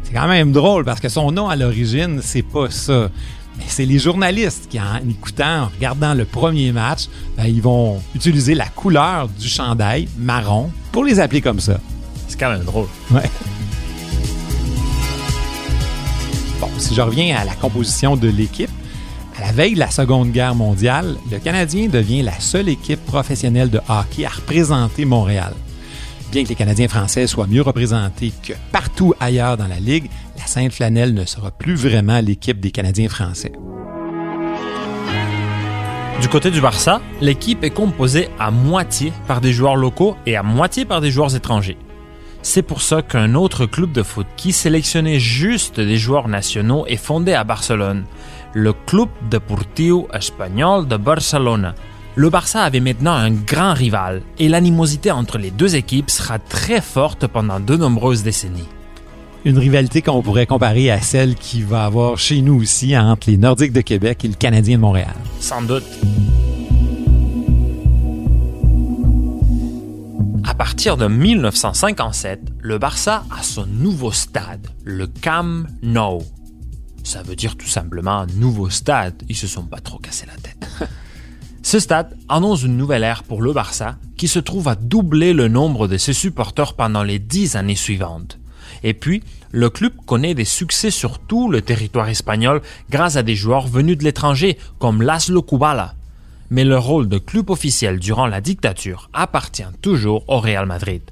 C'est 0.05 0.12
quand 0.12 0.29
même 0.29 0.53
drôle 0.53 0.85
parce 0.85 1.00
que 1.00 1.09
son 1.09 1.33
nom 1.33 1.49
à 1.49 1.57
l'origine, 1.57 2.21
c'est 2.23 2.43
pas 2.43 2.71
ça. 2.71 3.11
Mais 3.59 3.65
c'est 3.69 3.87
les 3.87 3.99
journalistes 3.99 4.69
qui, 4.69 4.79
en 4.79 5.09
écoutant, 5.09 5.63
en 5.63 5.67
regardant 5.67 6.15
le 6.15 6.25
premier 6.25 6.73
match, 6.73 7.09
ben, 7.37 7.45
ils 7.47 7.63
vont 7.63 8.01
utiliser 8.15 8.55
la 8.55 8.67
couleur 8.67 9.29
du 9.29 9.49
chandail 9.49 10.09
marron 10.19 10.71
pour 10.93 11.05
les 11.05 11.21
appeler 11.21 11.41
comme 11.41 11.61
ça. 11.61 11.79
C'est 12.29 12.39
quand 12.39 12.51
même 12.51 12.65
drôle. 12.65 12.89
Ouais. 13.11 13.31
Bon, 16.61 16.69
si 16.79 16.95
je 16.95 17.01
reviens 17.03 17.37
à 17.37 17.45
la 17.45 17.55
composition 17.55 18.17
de 18.17 18.29
l'équipe, 18.29 18.71
à 19.37 19.43
la 19.43 19.53
veille 19.53 19.75
de 19.75 19.79
la 19.79 19.91
Seconde 19.91 20.33
Guerre 20.33 20.55
mondiale, 20.55 21.17
le 21.31 21.39
Canadien 21.39 21.89
devient 21.89 22.23
la 22.23 22.39
seule 22.41 22.69
équipe 22.71 23.05
professionnelle 23.05 23.69
de 23.69 23.81
hockey 23.89 24.25
à 24.25 24.31
représenter 24.31 25.05
Montréal. 25.05 25.53
Bien 26.33 26.45
que 26.45 26.49
les 26.49 26.55
Canadiens 26.55 26.89
français 26.89 27.27
soient 27.27 27.47
mieux 27.47 27.63
représentés 27.63 28.33
que 28.43 28.55
partout 28.73 29.15
ailleurs 29.21 29.57
dans 29.57 29.69
la 29.69 29.79
Ligue, 29.79 30.09
la 30.37 30.47
Sainte 30.47 30.73
Flanelle 30.73 31.14
ne 31.14 31.25
sera 31.25 31.50
plus 31.50 31.75
vraiment 31.75 32.21
l'équipe 32.21 32.61
des 32.61 32.71
Canadiens 32.71 33.09
français. 33.09 33.52
Du 36.21 36.28
côté 36.28 36.50
du 36.50 36.61
Barça, 36.61 37.00
l'équipe 37.21 37.62
est 37.62 37.71
composée 37.71 38.28
à 38.38 38.50
moitié 38.50 39.12
par 39.26 39.40
des 39.40 39.52
joueurs 39.52 39.76
locaux 39.76 40.16
et 40.26 40.37
à 40.37 40.43
moitié 40.43 40.85
par 40.85 41.00
des 41.00 41.11
joueurs 41.11 41.35
étrangers. 41.37 41.76
C'est 42.43 42.62
pour 42.62 42.81
ça 42.81 43.02
qu'un 43.02 43.35
autre 43.35 43.66
club 43.66 43.93
de 43.93 44.02
foot 44.02 44.26
qui 44.37 44.52
sélectionnait 44.52 45.19
juste 45.19 45.81
des 45.81 45.97
joueurs 45.97 46.28
nationaux 46.28 46.87
est 46.87 46.97
fondé 46.97 47.33
à 47.33 47.45
Barcelone, 47.45 48.05
le 48.55 48.73
Club 48.73 49.09
Deportivo 49.28 50.09
Español 50.12 50.87
de 50.87 50.97
Barcelona. 50.97 51.75
Le 52.14 52.31
Barça 52.31 52.62
avait 52.62 52.81
maintenant 52.81 53.12
un 53.12 53.31
grand 53.31 53.75
rival 53.75 54.23
et 54.38 54.49
l'animosité 54.49 55.11
entre 55.11 55.38
les 55.38 55.50
deux 55.50 55.76
équipes 55.76 56.09
sera 56.09 56.38
très 56.38 56.81
forte 56.81 57.26
pendant 57.26 57.61
de 57.61 57.76
nombreuses 57.76 58.23
décennies. 58.23 58.69
Une 59.47 59.59
rivalité 59.59 60.03
qu'on 60.03 60.23
pourrait 60.23 60.47
comparer 60.47 60.91
à 60.91 61.00
celle 61.00 61.37
qui 61.37 61.62
va 61.62 61.85
avoir 61.85 62.19
chez 62.19 62.43
nous 62.43 62.61
aussi 62.61 62.99
entre 62.99 63.31
les 63.31 63.37
Nordiques 63.37 63.73
de 63.73 63.81
Québec 63.81 64.25
et 64.25 64.29
le 64.29 64.35
Canadien 64.35 64.75
de 64.75 64.81
Montréal. 64.81 65.15
Sans 65.38 65.62
doute. 65.62 65.85
À 70.43 70.53
partir 70.55 70.97
de 70.97 71.07
1957, 71.07 72.41
le 72.61 72.79
Barça 72.79 73.23
a 73.31 73.45
son 73.45 73.67
nouveau 73.67 74.11
stade, 74.11 74.67
le 74.83 75.07
Camp 75.07 75.65
Nou. 75.81 76.23
Ça 77.05 77.23
veut 77.23 77.37
dire 77.37 77.57
tout 77.57 77.69
simplement 77.69 78.26
nouveau 78.35 78.69
stade, 78.69 79.23
ils 79.29 79.37
se 79.37 79.47
sont 79.47 79.67
pas 79.67 79.79
trop 79.79 79.99
cassés 79.99 80.26
la 80.26 80.35
tête. 80.43 80.69
Ce 81.62 81.79
stade 81.79 82.17
annonce 82.29 82.65
une 82.65 82.76
nouvelle 82.76 83.05
ère 83.05 83.23
pour 83.23 83.43
le 83.43 83.53
Barça 83.53 83.97
qui 84.17 84.26
se 84.26 84.41
trouve 84.41 84.67
à 84.67 84.75
doubler 84.75 85.33
le 85.33 85.47
nombre 85.47 85.87
de 85.87 85.99
ses 85.99 86.15
supporters 86.15 86.75
pendant 86.75 87.05
les 87.05 87.21
dix 87.21 87.55
années 87.55 87.76
suivantes. 87.76 88.41
Et 88.83 88.95
puis, 88.95 89.23
le 89.52 89.71
club 89.71 89.92
connaît 90.06 90.35
des 90.35 90.45
succès 90.45 90.90
sur 90.90 91.18
tout 91.18 91.50
le 91.50 91.62
territoire 91.62 92.09
espagnol 92.09 92.62
grâce 92.90 93.16
à 93.16 93.23
des 93.23 93.37
joueurs 93.37 93.66
venus 93.66 93.99
de 93.99 94.04
l'étranger 94.04 94.59
comme 94.78 95.02
Laszlo 95.02 95.42
Kubala. 95.42 95.95
Mais 96.50 96.64
le 96.64 96.78
rôle 96.78 97.09
de 97.09 97.18
club 97.18 97.50
officiel 97.50 97.99
durant 97.99 98.26
la 98.26 98.40
dictature 98.40 99.11
appartient 99.12 99.64
toujours 99.83 100.25
au 100.28 100.38
Real 100.38 100.66
Madrid. 100.66 101.02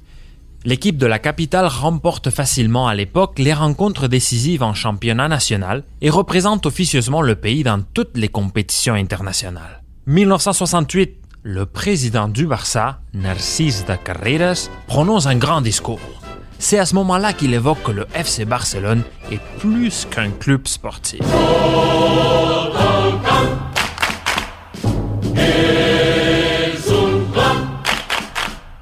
L'équipe 0.65 0.97
de 0.97 1.05
la 1.05 1.19
capitale 1.19 1.67
remporte 1.67 2.31
facilement 2.31 2.87
à 2.87 2.95
l'époque 2.95 3.37
les 3.37 3.53
rencontres 3.53 4.07
décisives 4.07 4.63
en 4.63 4.73
championnat 4.73 5.27
national 5.27 5.83
et 6.01 6.09
représente 6.09 6.65
officieusement 6.65 7.21
le 7.21 7.35
pays 7.35 7.61
dans 7.61 7.83
toutes 7.93 8.17
les 8.17 8.29
compétitions 8.29 8.95
internationales. 8.95 9.83
1968, 10.07 11.17
le 11.43 11.67
président 11.67 12.27
du 12.27 12.47
Barça, 12.47 12.99
Narcís 13.13 13.85
de 13.87 13.95
Carreras, 13.95 14.69
prononce 14.87 15.27
un 15.27 15.35
grand 15.35 15.61
discours. 15.61 16.24
C'est 16.59 16.79
à 16.79 16.85
ce 16.85 16.95
moment-là 16.95 17.33
qu'il 17.33 17.53
évoque 17.53 17.83
que 17.83 17.91
le 17.91 18.07
FC 18.13 18.45
Barcelone 18.45 19.03
est 19.31 19.41
plus 19.59 20.07
qu'un 20.09 20.31
club 20.31 20.67
sportif. 20.67 21.21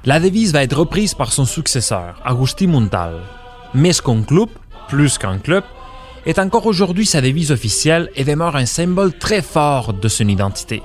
La 0.06 0.20
devise 0.20 0.52
va 0.52 0.62
être 0.62 0.76
reprise 0.76 1.14
par 1.14 1.32
son 1.32 1.46
successeur, 1.46 2.20
Agustí 2.24 2.66
Montal. 2.66 3.20
Mais 3.72 3.92
ce 3.94 4.02
qu'un 4.02 4.22
club, 4.22 4.50
plus 4.88 5.16
qu'un 5.16 5.38
club, 5.38 5.64
est 6.26 6.38
encore 6.38 6.66
aujourd'hui 6.66 7.06
sa 7.06 7.20
devise 7.20 7.50
officielle 7.50 8.10
et 8.14 8.24
demeure 8.24 8.56
un 8.56 8.66
symbole 8.66 9.12
très 9.18 9.42
fort 9.42 9.94
de 9.94 10.08
son 10.08 10.28
identité. 10.28 10.82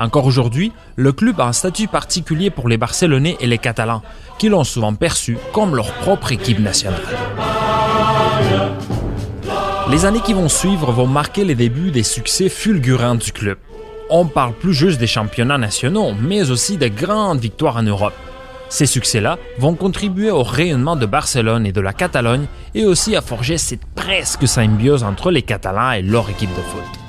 Encore 0.00 0.24
aujourd'hui, 0.24 0.72
le 0.96 1.12
club 1.12 1.38
a 1.42 1.44
un 1.44 1.52
statut 1.52 1.86
particulier 1.86 2.48
pour 2.48 2.70
les 2.70 2.78
Barcelonais 2.78 3.36
et 3.38 3.46
les 3.46 3.58
Catalans, 3.58 4.00
qui 4.38 4.48
l'ont 4.48 4.64
souvent 4.64 4.94
perçu 4.94 5.36
comme 5.52 5.76
leur 5.76 5.92
propre 5.92 6.32
équipe 6.32 6.58
nationale. 6.58 7.02
Les 9.90 10.06
années 10.06 10.22
qui 10.22 10.32
vont 10.32 10.48
suivre 10.48 10.90
vont 10.90 11.06
marquer 11.06 11.44
les 11.44 11.54
débuts 11.54 11.90
des 11.90 12.02
succès 12.02 12.48
fulgurants 12.48 13.16
du 13.16 13.30
club. 13.30 13.58
On 14.08 14.24
parle 14.24 14.54
plus 14.54 14.72
juste 14.72 14.98
des 14.98 15.06
championnats 15.06 15.58
nationaux, 15.58 16.12
mais 16.18 16.50
aussi 16.50 16.78
de 16.78 16.88
grandes 16.88 17.40
victoires 17.40 17.76
en 17.76 17.82
Europe. 17.82 18.14
Ces 18.70 18.86
succès-là 18.86 19.36
vont 19.58 19.74
contribuer 19.74 20.30
au 20.30 20.42
rayonnement 20.42 20.96
de 20.96 21.04
Barcelone 21.04 21.66
et 21.66 21.72
de 21.72 21.80
la 21.82 21.92
Catalogne 21.92 22.46
et 22.74 22.86
aussi 22.86 23.16
à 23.16 23.20
forger 23.20 23.58
cette 23.58 23.84
presque 23.94 24.48
symbiose 24.48 25.04
entre 25.04 25.30
les 25.30 25.42
Catalans 25.42 25.92
et 25.92 26.00
leur 26.00 26.30
équipe 26.30 26.54
de 26.56 26.62
foot. 26.62 27.00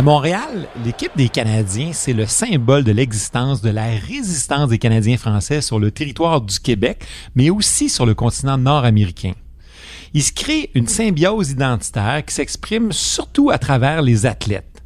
À 0.00 0.02
Montréal, 0.02 0.66
l'équipe 0.82 1.14
des 1.14 1.28
Canadiens, 1.28 1.90
c'est 1.92 2.14
le 2.14 2.24
symbole 2.24 2.84
de 2.84 2.90
l'existence 2.90 3.60
de 3.60 3.68
la 3.68 3.84
résistance 3.84 4.70
des 4.70 4.78
Canadiens 4.78 5.18
français 5.18 5.60
sur 5.60 5.78
le 5.78 5.90
territoire 5.90 6.40
du 6.40 6.58
Québec, 6.58 7.04
mais 7.34 7.50
aussi 7.50 7.90
sur 7.90 8.06
le 8.06 8.14
continent 8.14 8.56
nord-américain. 8.56 9.34
Il 10.14 10.22
se 10.22 10.32
crée 10.32 10.70
une 10.74 10.88
symbiose 10.88 11.50
identitaire 11.50 12.24
qui 12.24 12.34
s'exprime 12.34 12.92
surtout 12.92 13.50
à 13.50 13.58
travers 13.58 14.00
les 14.00 14.24
athlètes. 14.24 14.82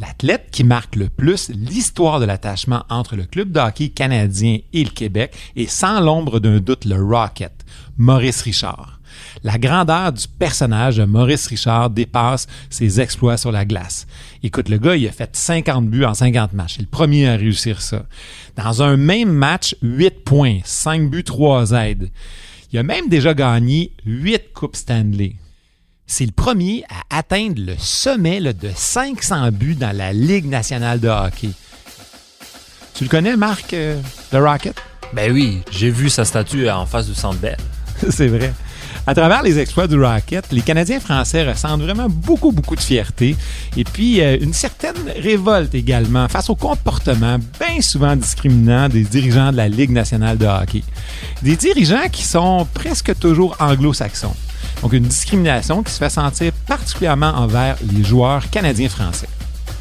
L'athlète 0.00 0.48
qui 0.50 0.64
marque 0.64 0.96
le 0.96 1.10
plus 1.10 1.50
l'histoire 1.50 2.18
de 2.18 2.24
l'attachement 2.24 2.84
entre 2.88 3.16
le 3.16 3.24
club 3.24 3.52
de 3.52 3.60
hockey 3.60 3.90
canadien 3.90 4.60
et 4.72 4.82
le 4.82 4.90
Québec 4.90 5.34
est 5.56 5.68
sans 5.68 6.00
l'ombre 6.00 6.40
d'un 6.40 6.60
doute 6.60 6.86
le 6.86 6.96
Rocket, 7.04 7.52
Maurice 7.98 8.40
Richard. 8.40 8.98
La 9.42 9.58
grandeur 9.58 10.12
du 10.12 10.26
personnage 10.28 10.96
de 10.96 11.04
Maurice 11.04 11.46
Richard 11.46 11.90
dépasse 11.90 12.46
ses 12.70 13.00
exploits 13.00 13.36
sur 13.36 13.52
la 13.52 13.64
glace. 13.64 14.06
Écoute, 14.42 14.68
le 14.68 14.78
gars, 14.78 14.96
il 14.96 15.08
a 15.08 15.12
fait 15.12 15.34
50 15.34 15.88
buts 15.88 16.04
en 16.04 16.14
50 16.14 16.52
matchs. 16.52 16.74
C'est 16.76 16.82
le 16.82 16.88
premier 16.88 17.28
à 17.28 17.36
réussir 17.36 17.82
ça. 17.82 18.04
Dans 18.56 18.82
un 18.82 18.96
même 18.96 19.32
match, 19.32 19.74
8 19.82 20.24
points, 20.24 20.60
5 20.64 21.10
buts, 21.10 21.24
3 21.24 21.72
aides. 21.72 22.10
Il 22.72 22.78
a 22.78 22.82
même 22.82 23.08
déjà 23.08 23.34
gagné 23.34 23.92
8 24.04 24.52
Coupes 24.54 24.76
Stanley. 24.76 25.36
C'est 26.06 26.26
le 26.26 26.32
premier 26.32 26.84
à 26.90 27.18
atteindre 27.18 27.62
le 27.64 27.74
sommet 27.78 28.38
là, 28.38 28.52
de 28.52 28.70
500 28.74 29.50
buts 29.52 29.74
dans 29.74 29.96
la 29.96 30.12
Ligue 30.12 30.46
nationale 30.46 31.00
de 31.00 31.08
hockey. 31.08 31.50
Tu 32.94 33.04
le 33.04 33.10
connais, 33.10 33.36
Marc, 33.36 33.72
euh, 33.72 34.00
le 34.32 34.38
Rocket? 34.38 34.76
Ben 35.12 35.32
oui, 35.32 35.62
j'ai 35.70 35.90
vu 35.90 36.10
sa 36.10 36.24
statue 36.24 36.68
en 36.68 36.86
face 36.86 37.08
du 37.08 37.14
Centre 37.14 37.38
Bell. 37.38 37.56
C'est 38.10 38.28
vrai. 38.28 38.52
À 39.06 39.14
travers 39.14 39.42
les 39.42 39.58
exploits 39.58 39.86
du 39.86 40.02
Rocket, 40.02 40.50
les 40.50 40.62
Canadiens 40.62 40.98
français 40.98 41.46
ressentent 41.46 41.82
vraiment 41.82 42.08
beaucoup, 42.08 42.52
beaucoup 42.52 42.74
de 42.74 42.80
fierté 42.80 43.36
et 43.76 43.84
puis 43.84 44.22
euh, 44.22 44.38
une 44.40 44.54
certaine 44.54 44.96
révolte 45.20 45.74
également 45.74 46.26
face 46.26 46.48
au 46.48 46.54
comportement 46.54 47.36
bien 47.60 47.82
souvent 47.82 48.16
discriminant 48.16 48.88
des 48.88 49.02
dirigeants 49.02 49.52
de 49.52 49.58
la 49.58 49.68
Ligue 49.68 49.90
nationale 49.90 50.38
de 50.38 50.46
hockey. 50.46 50.82
Des 51.42 51.56
dirigeants 51.56 52.08
qui 52.10 52.24
sont 52.24 52.66
presque 52.72 53.18
toujours 53.18 53.54
anglo-saxons. 53.60 54.34
Donc 54.80 54.94
une 54.94 55.04
discrimination 55.04 55.82
qui 55.82 55.92
se 55.92 55.98
fait 55.98 56.08
sentir 56.08 56.52
particulièrement 56.66 57.34
envers 57.34 57.76
les 57.92 58.04
joueurs 58.04 58.48
canadiens-français. 58.48 59.28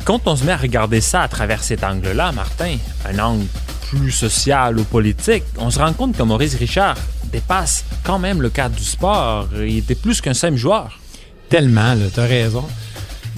Quand 0.04 0.20
on 0.26 0.36
se 0.36 0.44
met 0.44 0.52
à 0.52 0.58
regarder 0.58 1.00
ça 1.00 1.22
à 1.22 1.30
travers 1.30 1.64
cet 1.64 1.86
angle-là, 1.86 2.34
Martin, 2.34 2.76
un 3.10 3.20
angle 3.20 3.46
plus 3.90 4.12
social 4.12 4.78
ou 4.78 4.84
politique, 4.84 5.44
on 5.58 5.70
se 5.70 5.80
rend 5.80 5.94
compte 5.94 6.18
que 6.18 6.24
Maurice 6.24 6.56
Richard 6.56 6.98
dépasse 7.34 7.84
quand 8.04 8.20
même 8.20 8.42
le 8.42 8.50
cadre 8.50 8.76
du 8.76 8.84
sport. 8.84 9.50
Il 9.56 9.78
était 9.80 9.96
plus 9.96 10.22
qu'un 10.22 10.34
simple 10.34 10.58
joueur. 10.58 11.00
Tellement, 11.50 11.94
là, 11.96 12.06
t'as 12.14 12.26
raison. 12.26 12.64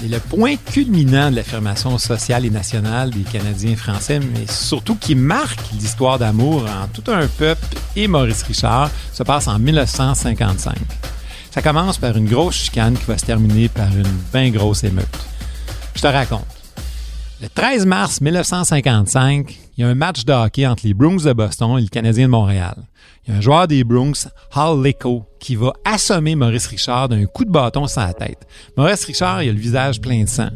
le 0.04 0.20
point 0.20 0.56
culminant 0.58 1.32
de 1.32 1.38
l'affirmation 1.38 1.98
sociale 1.98 2.46
et 2.46 2.50
nationale 2.50 3.10
des 3.10 3.24
Canadiens 3.24 3.76
français, 3.76 4.20
mais 4.20 4.46
surtout 4.48 4.96
qui 4.96 5.16
marque 5.16 5.60
l'histoire 5.74 6.20
d'amour 6.20 6.66
en 6.66 6.88
tout 6.88 7.10
un 7.12 7.28
peuple 7.28 7.66
et 7.96 8.08
Maurice 8.08 8.44
Richard, 8.44 8.92
se 9.14 9.24
passe 9.24 9.48
en 9.48 9.58
1955. 9.58 10.76
Ça 11.50 11.62
commence 11.62 11.98
par 11.98 12.18
une 12.18 12.28
grosse 12.28 12.56
chicane 12.56 12.98
qui 12.98 13.06
va 13.06 13.18
se 13.18 13.26
terminer 13.26 13.70
par 13.70 13.88
une 13.96 14.12
bien 14.34 14.52
grosse 14.52 14.84
émeute. 14.84 15.08
Je 15.96 16.02
te 16.02 16.08
raconte. 16.08 16.46
Le 17.42 17.48
13 17.48 17.86
mars 17.86 18.22
1955, 18.22 19.58
il 19.78 19.82
y 19.82 19.84
a 19.84 19.90
un 19.90 19.96
match 19.96 20.26
de 20.26 20.34
hockey 20.34 20.68
entre 20.68 20.86
les 20.86 20.94
Bruins 20.94 21.24
de 21.24 21.34
Boston 21.34 21.78
et 21.78 21.82
le 21.82 21.88
Canadien 21.88 22.26
de 22.26 22.32
Montréal. 22.32 22.76
Il 23.28 23.32
y 23.32 23.34
a 23.34 23.38
un 23.38 23.42
joueur 23.42 23.68
des 23.68 23.84
Bruins, 23.84 24.12
Hal 24.54 24.84
Lecco, 24.84 25.24
qui 25.40 25.56
va 25.56 25.74
assommer 25.84 26.36
Maurice 26.36 26.68
Richard 26.68 27.10
d'un 27.10 27.26
coup 27.26 27.44
de 27.44 27.50
bâton 27.50 27.88
sur 27.88 28.02
la 28.02 28.14
tête. 28.14 28.46
Maurice 28.78 29.04
Richard, 29.06 29.42
il 29.42 29.50
a 29.50 29.52
le 29.52 29.58
visage 29.58 30.00
plein 30.00 30.24
de 30.24 30.30
sang. 30.30 30.50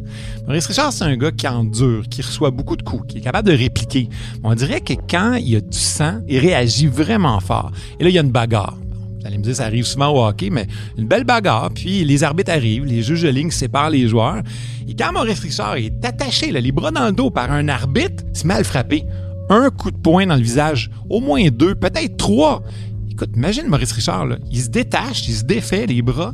Maurice 0.46 0.66
Richard, 0.66 0.92
c'est 0.92 1.02
un 1.02 1.16
gars 1.16 1.32
qui 1.32 1.48
endure, 1.48 2.04
qui 2.08 2.22
reçoit 2.22 2.52
beaucoup 2.52 2.76
de 2.76 2.82
coups, 2.82 3.08
qui 3.08 3.18
est 3.18 3.22
capable 3.22 3.48
de 3.48 3.56
répliquer. 3.56 4.08
On 4.44 4.54
dirait 4.54 4.80
que 4.80 4.92
quand 4.92 5.34
il 5.34 5.48
y 5.48 5.56
a 5.56 5.60
du 5.60 5.76
sang, 5.76 6.20
il 6.28 6.38
réagit 6.38 6.86
vraiment 6.86 7.40
fort. 7.40 7.72
Et 7.98 8.04
là, 8.04 8.10
il 8.10 8.14
y 8.14 8.18
a 8.18 8.22
une 8.22 8.30
bagarre. 8.30 8.78
Vous 9.18 9.26
allez 9.26 9.38
me 9.38 9.42
dire, 9.42 9.56
ça 9.56 9.64
arrive 9.64 9.84
souvent 9.84 10.10
au 10.10 10.24
hockey, 10.24 10.48
mais 10.50 10.68
une 10.96 11.08
belle 11.08 11.24
bagarre, 11.24 11.70
puis 11.74 12.04
les 12.04 12.22
arbitres 12.22 12.52
arrivent, 12.52 12.84
les 12.84 13.02
juges 13.02 13.22
de 13.22 13.28
ligne 13.30 13.50
séparent 13.50 13.90
les 13.90 14.06
joueurs. 14.06 14.42
Et 14.88 14.94
quand 14.94 15.12
Maurice 15.12 15.40
Richard 15.40 15.74
est 15.74 16.04
attaché, 16.04 16.52
les 16.52 16.72
bras 16.72 16.92
dans 16.92 17.06
le 17.06 17.12
dos 17.12 17.30
par 17.30 17.50
un 17.50 17.68
arbitre, 17.68 18.22
à 18.48 18.58
le 18.58 18.64
frapper. 18.64 19.04
Un 19.50 19.70
coup 19.70 19.90
de 19.90 19.96
poing 19.96 20.26
dans 20.26 20.36
le 20.36 20.42
visage, 20.42 20.90
au 21.08 21.20
moins 21.20 21.48
deux, 21.48 21.74
peut-être 21.74 22.16
trois. 22.16 22.62
Écoute, 23.10 23.30
imagine 23.34 23.66
Maurice 23.66 23.92
Richard, 23.92 24.28
il 24.50 24.60
se 24.60 24.68
détache, 24.68 25.28
il 25.28 25.34
se 25.34 25.44
défait 25.44 25.86
les 25.86 26.02
bras, 26.02 26.32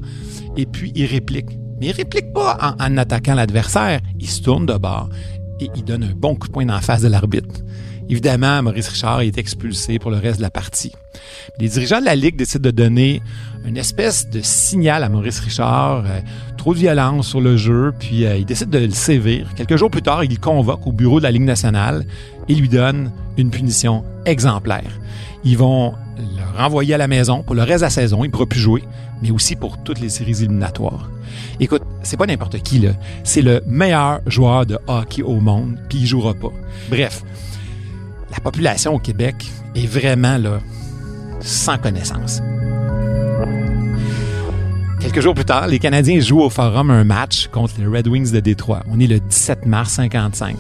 et 0.57 0.67
puis 0.67 0.93
il 0.95 1.07
réplique. 1.07 1.49
Mais 1.81 1.87
il 1.87 1.93
réplique 1.93 2.33
pas 2.35 2.77
en, 2.79 2.97
attaquant 2.99 3.35
l'adversaire, 3.35 4.01
il 4.21 4.29
se 4.29 4.43
tourne 4.43 4.67
de 4.67 4.75
bord 4.75 5.09
et 5.61 5.71
il 5.75 5.85
donne 5.85 6.05
un 6.05 6.13
bon 6.15 6.35
coup 6.35 6.49
de 6.49 6.53
poing 6.53 6.67
dans 6.67 6.75
la 6.75 6.83
face 6.83 7.01
de 7.01 7.09
l'arbitre. 7.09 7.63
Évidemment, 8.09 8.63
Maurice 8.63 8.89
Richard 8.89 9.23
est 9.23 9.37
expulsé 9.37 9.99
pour 9.99 10.11
le 10.11 10.19
reste 10.19 10.37
de 10.37 10.43
la 10.43 10.51
partie. 10.51 10.93
Les 11.59 11.69
dirigeants 11.69 12.01
de 12.01 12.05
la 12.05 12.15
Ligue 12.15 12.37
décident 12.37 12.63
de 12.63 12.71
donner 12.71 13.21
une 13.65 13.77
espèce 13.77 14.29
de 14.29 14.41
signal 14.43 15.03
à 15.03 15.09
Maurice 15.09 15.41
Richard, 15.41 16.05
euh, 16.07 16.21
trop 16.57 16.73
de 16.73 16.79
violence 16.79 17.29
sur 17.29 17.41
le 17.41 17.57
jeu, 17.57 17.93
puis 17.99 18.25
euh, 18.25 18.37
ils 18.37 18.45
décident 18.45 18.71
de 18.71 18.85
le 18.85 18.91
sévir. 18.91 19.49
Quelques 19.57 19.77
jours 19.77 19.91
plus 19.91 20.03
tard, 20.03 20.23
ils 20.23 20.31
le 20.31 20.37
convoquent 20.37 20.87
au 20.87 20.93
bureau 20.93 21.19
de 21.19 21.25
la 21.25 21.33
Ligue 21.33 21.43
nationale 21.43 22.05
et 22.49 22.55
lui 22.55 22.69
donnent 22.69 23.11
une 23.37 23.51
punition 23.51 24.05
exemplaire. 24.25 24.99
Ils 25.45 25.59
vont 25.59 25.95
le 26.19 26.59
renvoyer 26.59 26.95
à 26.95 26.99
la 26.99 27.09
maison 27.09 27.43
pour 27.43 27.55
le 27.55 27.63
reste 27.63 27.81
de 27.81 27.87
la 27.87 27.91
saison, 27.91 28.25
il 28.25 28.29
ne 28.29 28.33
pourra 28.33 28.47
plus 28.47 28.61
jouer, 28.61 28.83
mais 29.23 29.31
aussi 29.31 29.57
pour 29.57 29.83
toutes 29.83 30.01
les 30.01 30.09
séries 30.09 30.43
éliminatoires. 30.43 31.11
Écoute, 31.61 31.83
c'est 32.03 32.17
pas 32.17 32.27
n'importe 32.27 32.59
qui. 32.63 32.87
C'est 33.25 33.43
le 33.43 33.63
meilleur 33.67 34.21
joueur 34.27 34.67
de 34.67 34.79
hockey 34.87 35.23
au 35.23 35.41
monde, 35.41 35.77
puis 35.89 35.99
il 35.99 36.07
jouera 36.07 36.35
pas. 36.35 36.53
Bref, 36.91 37.23
la 38.31 38.41
population 38.41 38.95
au 38.95 38.99
Québec 38.99 39.35
est 39.75 39.87
vraiment 39.87 40.39
là, 40.39 40.61
sans 41.41 41.79
connaissance. 41.79 42.41
Quelques 45.07 45.21
jours 45.21 45.35
plus 45.35 45.45
tard, 45.45 45.69
les 45.69 45.79
Canadiens 45.79 46.19
jouent 46.19 46.41
au 46.41 46.51
Forum 46.51 46.91
un 46.91 47.05
match 47.05 47.47
contre 47.47 47.75
les 47.79 47.87
Red 47.87 48.09
Wings 48.09 48.33
de 48.33 48.41
Détroit. 48.41 48.83
On 48.91 48.99
est 48.99 49.07
le 49.07 49.21
17 49.21 49.65
mars 49.65 49.93
55. 49.93 50.57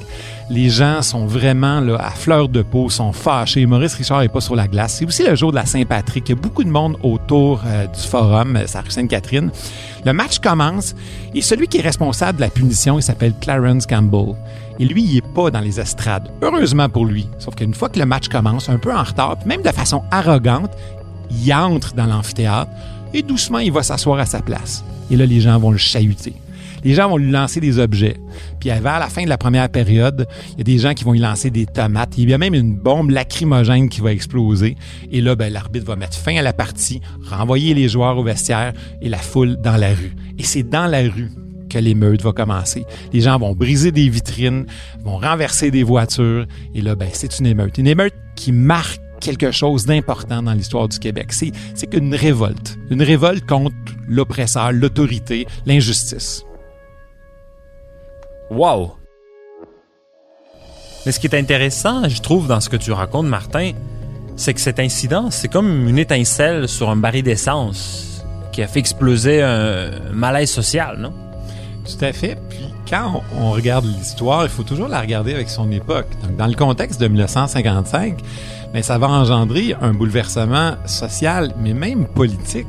Les 0.50 0.71
gens 0.71 1.03
sont 1.03 1.26
vraiment 1.26 1.81
là, 1.81 1.97
à 1.97 2.11
fleur 2.12 2.49
de 2.49 2.62
peau, 2.62 2.88
sont 2.88 3.12
fâchés. 3.12 3.67
Maurice 3.67 3.95
Richard 3.95 4.23
est 4.23 4.29
pas 4.29 4.41
sur 4.41 4.55
la 4.55 4.69
glace. 4.69 4.99
C'est 4.99 5.05
aussi 5.05 5.25
le 5.25 5.35
jour 5.35 5.50
de 5.50 5.57
la 5.57 5.67
Saint-Patrick. 5.67 6.29
Il 6.29 6.37
y 6.37 6.38
a 6.38 6.41
beaucoup 6.41 6.62
de 6.62 6.71
monde 6.71 6.97
autour 7.03 7.65
euh, 7.67 7.88
du 7.88 8.00
Forum, 8.00 8.55
euh, 8.55 8.61
rue 8.61 8.91
Sainte-Catherine. 8.91 9.50
Le 10.05 10.12
match 10.12 10.38
commence 10.38 10.95
et 11.35 11.41
celui 11.41 11.67
qui 11.67 11.79
est 11.79 11.83
responsable 11.83 12.37
de 12.37 12.43
la 12.43 12.50
punition, 12.50 13.00
il 13.00 13.03
s'appelle 13.03 13.35
Clarence 13.41 13.85
Campbell. 13.85 14.37
Et 14.79 14.85
lui, 14.85 15.03
il 15.03 15.17
est 15.17 15.35
pas 15.35 15.50
dans 15.50 15.61
les 15.61 15.81
estrades. 15.81 16.30
Heureusement 16.41 16.89
pour 16.89 17.04
lui. 17.04 17.28
Sauf 17.41 17.56
qu'une 17.56 17.75
fois 17.75 17.89
que 17.89 17.99
le 17.99 18.06
match 18.06 18.28
commence, 18.28 18.69
un 18.69 18.78
peu 18.78 18.95
en 18.95 19.02
retard, 19.02 19.39
même 19.45 19.63
de 19.63 19.71
façon 19.71 20.04
arrogante, 20.13 20.71
il 21.30 21.52
entre 21.52 21.95
dans 21.95 22.06
l'amphithéâtre 22.06 22.71
et 23.15 23.23
doucement, 23.23 23.58
il 23.58 23.73
va 23.73 23.82
s'asseoir 23.82 24.19
à 24.19 24.26
sa 24.26 24.41
place. 24.41 24.84
Et 25.10 25.17
là, 25.17 25.26
les 25.26 25.41
gens 25.41 25.58
vont 25.58 25.71
le 25.71 25.78
chahuter. 25.78 26.34
Les 26.84 26.95
gens 26.95 27.08
vont 27.08 27.17
lui 27.17 27.30
lancer 27.30 27.60
des 27.60 27.78
objets. 27.78 28.17
Puis 28.60 28.69
vers 28.69 29.00
la 29.00 29.08
fin 29.08 29.25
de 29.25 29.28
la 29.28 29.39
première 29.39 29.69
période, 29.69 30.28
il 30.52 30.58
y 30.58 30.60
a 30.60 30.65
des 30.65 30.78
gens 30.78 30.95
qui 30.95 31.04
vont 31.04 31.12
lui 31.12 31.21
lancer 31.21 31.50
des 31.50 31.67
tomates. 31.67 32.17
Il 32.19 32.28
y 32.28 32.34
a 32.34 32.39
même 32.39 32.54
une 32.54 32.76
bombe 32.76 33.10
lacrymogène 33.10 33.89
qui 33.89 34.00
va 34.00 34.12
exploser. 34.12 34.76
Et 35.10 35.21
là, 35.21 35.34
ben, 35.34 35.52
l'arbitre 35.52 35.86
va 35.86 35.97
mettre 35.97 36.17
fin 36.17 36.36
à 36.36 36.43
la 36.43 36.52
partie, 36.52 37.00
renvoyer 37.28 37.75
les 37.75 37.89
joueurs 37.89 38.19
au 38.19 38.23
vestiaire 38.23 38.73
et 39.02 39.08
la 39.08 39.19
foule 39.19 39.56
dans 39.56 39.76
la 39.76 39.89
rue. 39.89 40.15
Et 40.39 40.45
c'est 40.45 40.62
dans 40.62 40.86
la 40.86 41.02
rue 41.02 41.30
que 41.69 41.78
l'émeute 41.78 42.23
va 42.23 42.32
commencer. 42.32 42.84
Les 43.12 43.21
gens 43.21 43.39
vont 43.39 43.54
briser 43.54 43.91
des 43.91 44.08
vitrines, 44.08 44.67
vont 45.02 45.17
renverser 45.17 45.71
des 45.71 45.82
voitures. 45.82 46.47
Et 46.75 46.82
là, 46.82 46.95
ben, 46.95 47.08
c'est 47.12 47.41
une 47.41 47.47
émeute. 47.47 47.78
Une 47.78 47.89
émeute 47.89 48.15
qui 48.36 48.52
marque 48.52 49.00
quelque 49.21 49.50
chose 49.50 49.87
d'important 49.87 50.43
dans 50.43 50.52
l'histoire 50.52 50.89
du 50.89 50.99
Québec. 50.99 51.33
C'est, 51.33 51.52
c'est 51.75 51.87
qu'une 51.87 52.15
révolte. 52.15 52.79
Une 52.91 53.02
révolte 53.02 53.47
contre 53.47 53.75
l'oppresseur, 54.09 54.73
l'autorité, 54.73 55.47
l'injustice. 55.67 56.45
Wow! 58.50 58.95
Mais 61.05 61.13
ce 61.13 61.21
qui 61.21 61.26
est 61.26 61.37
intéressant, 61.37 62.09
je 62.09 62.21
trouve, 62.21 62.49
dans 62.49 62.61
ce 62.61 62.69
que 62.69 62.76
tu 62.76 62.93
racontes, 62.93 63.26
Martin, 63.26 63.73
c'est 64.37 64.55
que 64.55 64.61
cet 64.61 64.81
incident, 64.81 65.31
c'est 65.31 65.49
comme 65.49 65.89
une 65.89 65.99
étincelle 65.99 66.69
sur 66.69 66.91
un 66.91 66.97
baril 66.97 67.23
d'essence 67.23 68.25
qui 68.52 68.63
a 68.63 68.67
fait 68.67 68.81
exploser 68.81 69.43
un 69.43 69.91
malaise 70.13 70.50
social, 70.50 70.99
non? 70.99 71.13
Tout 71.85 72.05
à 72.05 72.13
fait. 72.13 72.37
Puis 72.49 72.67
quand 72.89 73.23
on 73.39 73.50
regarde 73.52 73.85
l'histoire, 73.85 74.45
il 74.45 74.49
faut 74.49 74.63
toujours 74.63 74.89
la 74.89 75.00
regarder 75.00 75.35
avec 75.35 75.49
son 75.49 75.71
époque. 75.71 76.09
Donc, 76.23 76.37
dans 76.37 76.47
le 76.47 76.55
contexte 76.55 77.00
de 77.00 77.09
1955, 77.09 78.19
mais 78.76 78.82
ça 78.82 78.99
va 78.99 79.08
engendrer 79.08 79.75
un 79.80 79.95
bouleversement 79.95 80.73
social, 80.84 81.54
mais 81.58 81.73
même 81.73 82.04
politique. 82.04 82.67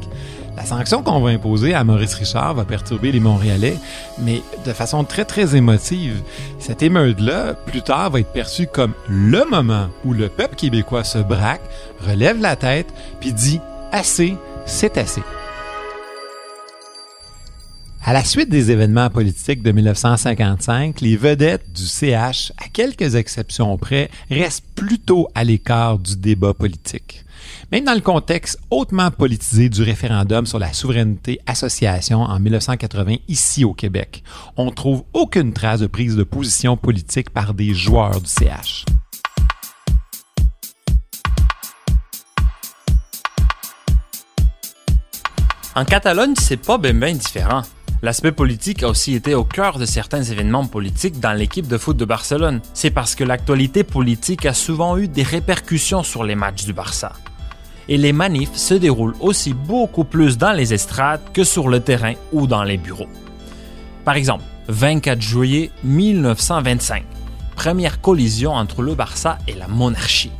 La 0.55 0.63
sanction 0.63 1.03
qu'on 1.03 1.19
va 1.19 1.31
imposer 1.31 1.73
à 1.73 1.83
Maurice 1.83 2.13
Richard 2.13 2.53
va 2.53 2.63
perturber 2.63 3.11
les 3.11 3.19
Montréalais, 3.19 3.77
mais 4.17 4.41
de 4.65 4.71
façon 4.71 5.03
très, 5.03 5.25
très 5.25 5.57
émotive. 5.57 6.21
Cette 6.59 6.81
émeute-là, 6.81 7.55
plus 7.55 7.81
tard, 7.81 8.11
va 8.11 8.21
être 8.21 8.31
perçue 8.31 8.67
comme 8.67 8.93
le 9.09 9.43
moment 9.51 9.89
où 10.05 10.13
le 10.13 10.29
peuple 10.29 10.55
québécois 10.55 11.03
se 11.03 11.17
braque, 11.17 11.59
relève 12.07 12.39
la 12.39 12.55
tête, 12.55 12.87
puis 13.19 13.33
dit 13.33 13.59
«assez, 13.91 14.37
c'est 14.65 14.97
assez». 14.97 15.23
À 18.07 18.13
la 18.13 18.23
suite 18.23 18.47
des 18.47 18.71
événements 18.71 19.09
politiques 19.09 19.61
de 19.61 19.73
1955, 19.73 21.01
les 21.01 21.17
vedettes 21.17 21.69
du 21.73 21.85
CH, 21.85 22.53
à 22.57 22.69
quelques 22.71 23.15
exceptions 23.15 23.77
près, 23.77 24.09
restent 24.31 24.63
plutôt 24.75 25.27
à 25.35 25.43
l'écart 25.43 25.99
du 25.99 26.15
débat 26.15 26.53
politique. 26.53 27.25
Même 27.69 27.83
dans 27.83 27.93
le 27.93 27.99
contexte 27.99 28.59
hautement 28.71 29.11
politisé 29.11 29.67
du 29.67 29.83
référendum 29.83 30.45
sur 30.45 30.57
la 30.57 30.71
souveraineté 30.71 31.41
association 31.47 32.21
en 32.21 32.39
1980 32.39 33.17
ici 33.27 33.65
au 33.65 33.73
Québec, 33.73 34.23
on 34.55 34.71
trouve 34.71 35.03
aucune 35.11 35.51
trace 35.51 35.81
de 35.81 35.87
prise 35.87 36.15
de 36.15 36.23
position 36.23 36.77
politique 36.77 37.31
par 37.31 37.53
des 37.53 37.73
joueurs 37.73 38.21
du 38.21 38.29
CH. 38.29 38.85
En 45.75 45.83
Catalogne, 45.83 46.35
c'est 46.39 46.55
pas 46.55 46.77
bien 46.77 46.93
différent. 47.13 47.63
L'aspect 48.03 48.31
politique 48.31 48.83
a 48.83 48.89
aussi 48.89 49.15
été 49.15 49.33
au 49.33 49.43
cœur 49.43 49.79
de 49.79 49.85
certains 49.85 50.21
événements 50.21 50.67
politiques 50.67 51.19
dans 51.19 51.33
l'équipe 51.33 51.67
de 51.67 51.79
foot 51.79 51.97
de 51.97 52.05
Barcelone. 52.05 52.61
C'est 52.75 52.91
parce 52.91 53.15
que 53.15 53.23
l'actualité 53.23 53.83
politique 53.83 54.45
a 54.45 54.53
souvent 54.53 54.97
eu 54.97 55.07
des 55.07 55.23
répercussions 55.23 56.03
sur 56.03 56.23
les 56.23 56.35
matchs 56.35 56.63
du 56.63 56.73
Barça. 56.73 57.13
Et 57.89 57.97
les 57.97 58.13
manifs 58.13 58.55
se 58.55 58.75
déroulent 58.75 59.15
aussi 59.19 59.53
beaucoup 59.53 60.03
plus 60.03 60.37
dans 60.37 60.51
les 60.51 60.75
estrades 60.75 61.21
que 61.33 61.43
sur 61.43 61.69
le 61.69 61.79
terrain 61.79 62.13
ou 62.31 62.45
dans 62.45 62.63
les 62.63 62.77
bureaux. 62.77 63.09
Par 64.05 64.15
exemple, 64.15 64.43
24 64.67 65.19
juillet 65.19 65.71
1925, 65.83 67.03
première 67.55 67.99
collision 67.99 68.53
entre 68.53 68.83
le 68.83 68.93
Barça 68.93 69.39
et 69.47 69.55
la 69.55 69.67
monarchie. 69.67 70.31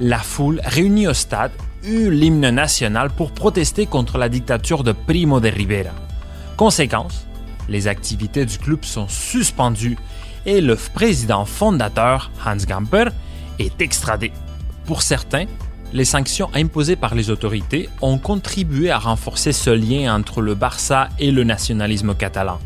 La 0.00 0.18
foule 0.18 0.60
réunie 0.64 1.06
au 1.06 1.14
stade 1.14 1.52
eut 1.84 2.10
l'hymne 2.10 2.50
national 2.50 3.10
pour 3.10 3.30
protester 3.30 3.86
contre 3.86 4.18
la 4.18 4.28
dictature 4.28 4.82
de 4.82 4.92
Primo 4.92 5.38
de 5.38 5.48
Rivera. 5.48 6.05
Conséquence, 6.56 7.26
les 7.68 7.86
activités 7.86 8.46
du 8.46 8.56
club 8.58 8.82
sont 8.82 9.08
suspendues 9.08 9.98
et 10.46 10.62
le 10.62 10.76
président 10.76 11.44
fondateur, 11.44 12.30
Hans 12.46 12.56
Gamper, 12.56 13.10
est 13.58 13.80
extradé. 13.82 14.32
Pour 14.86 15.02
certains, 15.02 15.44
les 15.92 16.06
sanctions 16.06 16.48
imposées 16.54 16.96
par 16.96 17.14
les 17.14 17.28
autorités 17.28 17.90
ont 18.00 18.16
contribué 18.16 18.90
à 18.90 18.98
renforcer 18.98 19.52
ce 19.52 19.70
lien 19.70 20.14
entre 20.14 20.40
le 20.40 20.54
Barça 20.54 21.10
et 21.18 21.30
le 21.30 21.44
nationalisme 21.44 22.14
catalan. 22.14 22.58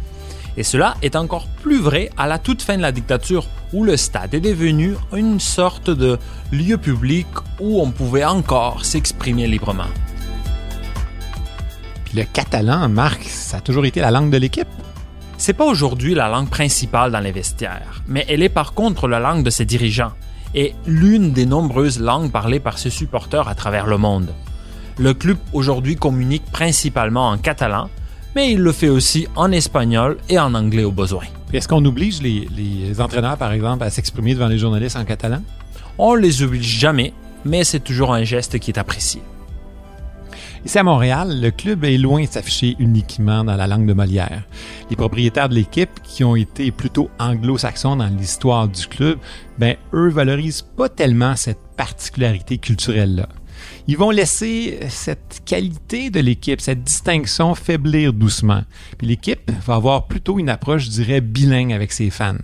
Et 0.56 0.62
cela 0.62 0.96
est 1.02 1.16
encore 1.16 1.48
plus 1.62 1.80
vrai 1.80 2.10
à 2.16 2.28
la 2.28 2.38
toute 2.38 2.62
fin 2.62 2.76
de 2.76 2.82
la 2.82 2.92
dictature 2.92 3.46
où 3.72 3.82
le 3.82 3.96
stade 3.96 4.34
est 4.34 4.40
devenu 4.40 4.94
une 5.12 5.40
sorte 5.40 5.90
de 5.90 6.16
lieu 6.52 6.78
public 6.78 7.26
où 7.58 7.80
on 7.80 7.90
pouvait 7.90 8.24
encore 8.24 8.84
s'exprimer 8.84 9.48
librement 9.48 9.84
le 12.14 12.24
catalan, 12.24 12.88
Marc, 12.88 13.22
ça 13.24 13.58
a 13.58 13.60
toujours 13.60 13.84
été 13.84 14.00
la 14.00 14.10
langue 14.10 14.30
de 14.30 14.36
l'équipe? 14.36 14.68
C'est 15.38 15.52
pas 15.52 15.64
aujourd'hui 15.64 16.14
la 16.14 16.28
langue 16.28 16.48
principale 16.48 17.12
dans 17.12 17.20
les 17.20 17.32
vestiaires, 17.32 18.02
mais 18.08 18.26
elle 18.28 18.42
est 18.42 18.48
par 18.48 18.74
contre 18.74 19.08
la 19.08 19.20
langue 19.20 19.44
de 19.44 19.50
ses 19.50 19.64
dirigeants 19.64 20.12
et 20.54 20.74
l'une 20.86 21.32
des 21.32 21.46
nombreuses 21.46 22.00
langues 22.00 22.30
parlées 22.30 22.60
par 22.60 22.78
ses 22.78 22.90
supporters 22.90 23.48
à 23.48 23.54
travers 23.54 23.86
le 23.86 23.96
monde. 23.96 24.34
Le 24.98 25.14
club 25.14 25.38
aujourd'hui 25.52 25.96
communique 25.96 26.44
principalement 26.50 27.28
en 27.28 27.38
catalan, 27.38 27.88
mais 28.34 28.52
il 28.52 28.58
le 28.58 28.72
fait 28.72 28.88
aussi 28.88 29.28
en 29.36 29.50
espagnol 29.52 30.18
et 30.28 30.38
en 30.38 30.54
anglais 30.54 30.84
au 30.84 30.92
besoin. 30.92 31.24
Est-ce 31.52 31.68
qu'on 31.68 31.84
oblige 31.84 32.20
les, 32.22 32.48
les, 32.56 33.00
entraîneurs, 33.00 33.36
par 33.36 33.52
exemple, 33.52 33.84
à 33.84 33.90
s'exprimer 33.90 34.34
devant 34.34 34.48
les 34.48 34.58
journalistes 34.58 34.96
en 34.96 35.04
catalan? 35.04 35.42
On 35.96 36.14
les 36.14 36.42
oblige 36.42 36.78
jamais, 36.78 37.12
mais 37.44 37.64
c'est 37.64 37.80
toujours 37.80 38.12
un 38.12 38.24
geste 38.24 38.58
qui 38.58 38.70
est 38.70 38.78
apprécié. 38.78 39.22
Ici 40.62 40.78
à 40.78 40.82
Montréal, 40.82 41.40
le 41.40 41.50
club 41.50 41.84
est 41.84 41.96
loin 41.96 42.22
de 42.22 42.28
s'afficher 42.28 42.76
uniquement 42.78 43.44
dans 43.44 43.56
la 43.56 43.66
langue 43.66 43.86
de 43.86 43.94
Molière. 43.94 44.42
Les 44.90 44.96
propriétaires 44.96 45.48
de 45.48 45.54
l'équipe, 45.54 46.02
qui 46.02 46.22
ont 46.22 46.36
été 46.36 46.70
plutôt 46.70 47.08
anglo-saxons 47.18 47.96
dans 47.96 48.08
l'histoire 48.08 48.68
du 48.68 48.86
club, 48.86 49.18
ben 49.58 49.76
eux 49.94 50.10
valorisent 50.10 50.62
pas 50.62 50.90
tellement 50.90 51.34
cette 51.34 51.60
particularité 51.78 52.58
culturelle-là 52.58 53.28
ils 53.86 53.96
vont 53.96 54.10
laisser 54.10 54.80
cette 54.88 55.42
qualité 55.44 56.10
de 56.10 56.20
l'équipe, 56.20 56.60
cette 56.60 56.82
distinction 56.82 57.54
faiblir 57.54 58.12
doucement. 58.12 58.62
L'équipe 59.00 59.50
va 59.66 59.74
avoir 59.74 60.06
plutôt 60.06 60.38
une 60.38 60.48
approche, 60.48 60.84
je 60.84 60.90
dirais, 60.90 61.20
bilingue 61.20 61.72
avec 61.72 61.92
ses 61.92 62.10
fans. 62.10 62.36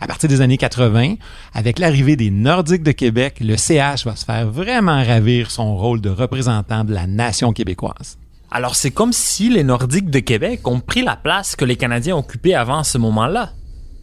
À 0.00 0.06
partir 0.06 0.28
des 0.28 0.40
années 0.40 0.58
80, 0.58 1.14
avec 1.52 1.78
l'arrivée 1.78 2.16
des 2.16 2.30
Nordiques 2.30 2.82
de 2.82 2.92
Québec, 2.92 3.36
le 3.40 3.56
CH 3.56 4.04
va 4.04 4.16
se 4.16 4.24
faire 4.24 4.50
vraiment 4.50 5.02
ravir 5.04 5.50
son 5.50 5.76
rôle 5.76 6.00
de 6.00 6.10
représentant 6.10 6.84
de 6.84 6.92
la 6.92 7.06
nation 7.06 7.52
québécoise. 7.52 8.18
Alors 8.50 8.76
c'est 8.76 8.92
comme 8.92 9.12
si 9.12 9.48
les 9.48 9.64
Nordiques 9.64 10.10
de 10.10 10.20
Québec 10.20 10.66
ont 10.68 10.80
pris 10.80 11.02
la 11.02 11.16
place 11.16 11.56
que 11.56 11.64
les 11.64 11.76
Canadiens 11.76 12.16
occupaient 12.16 12.54
avant 12.54 12.84
ce 12.84 12.98
moment-là. 12.98 13.50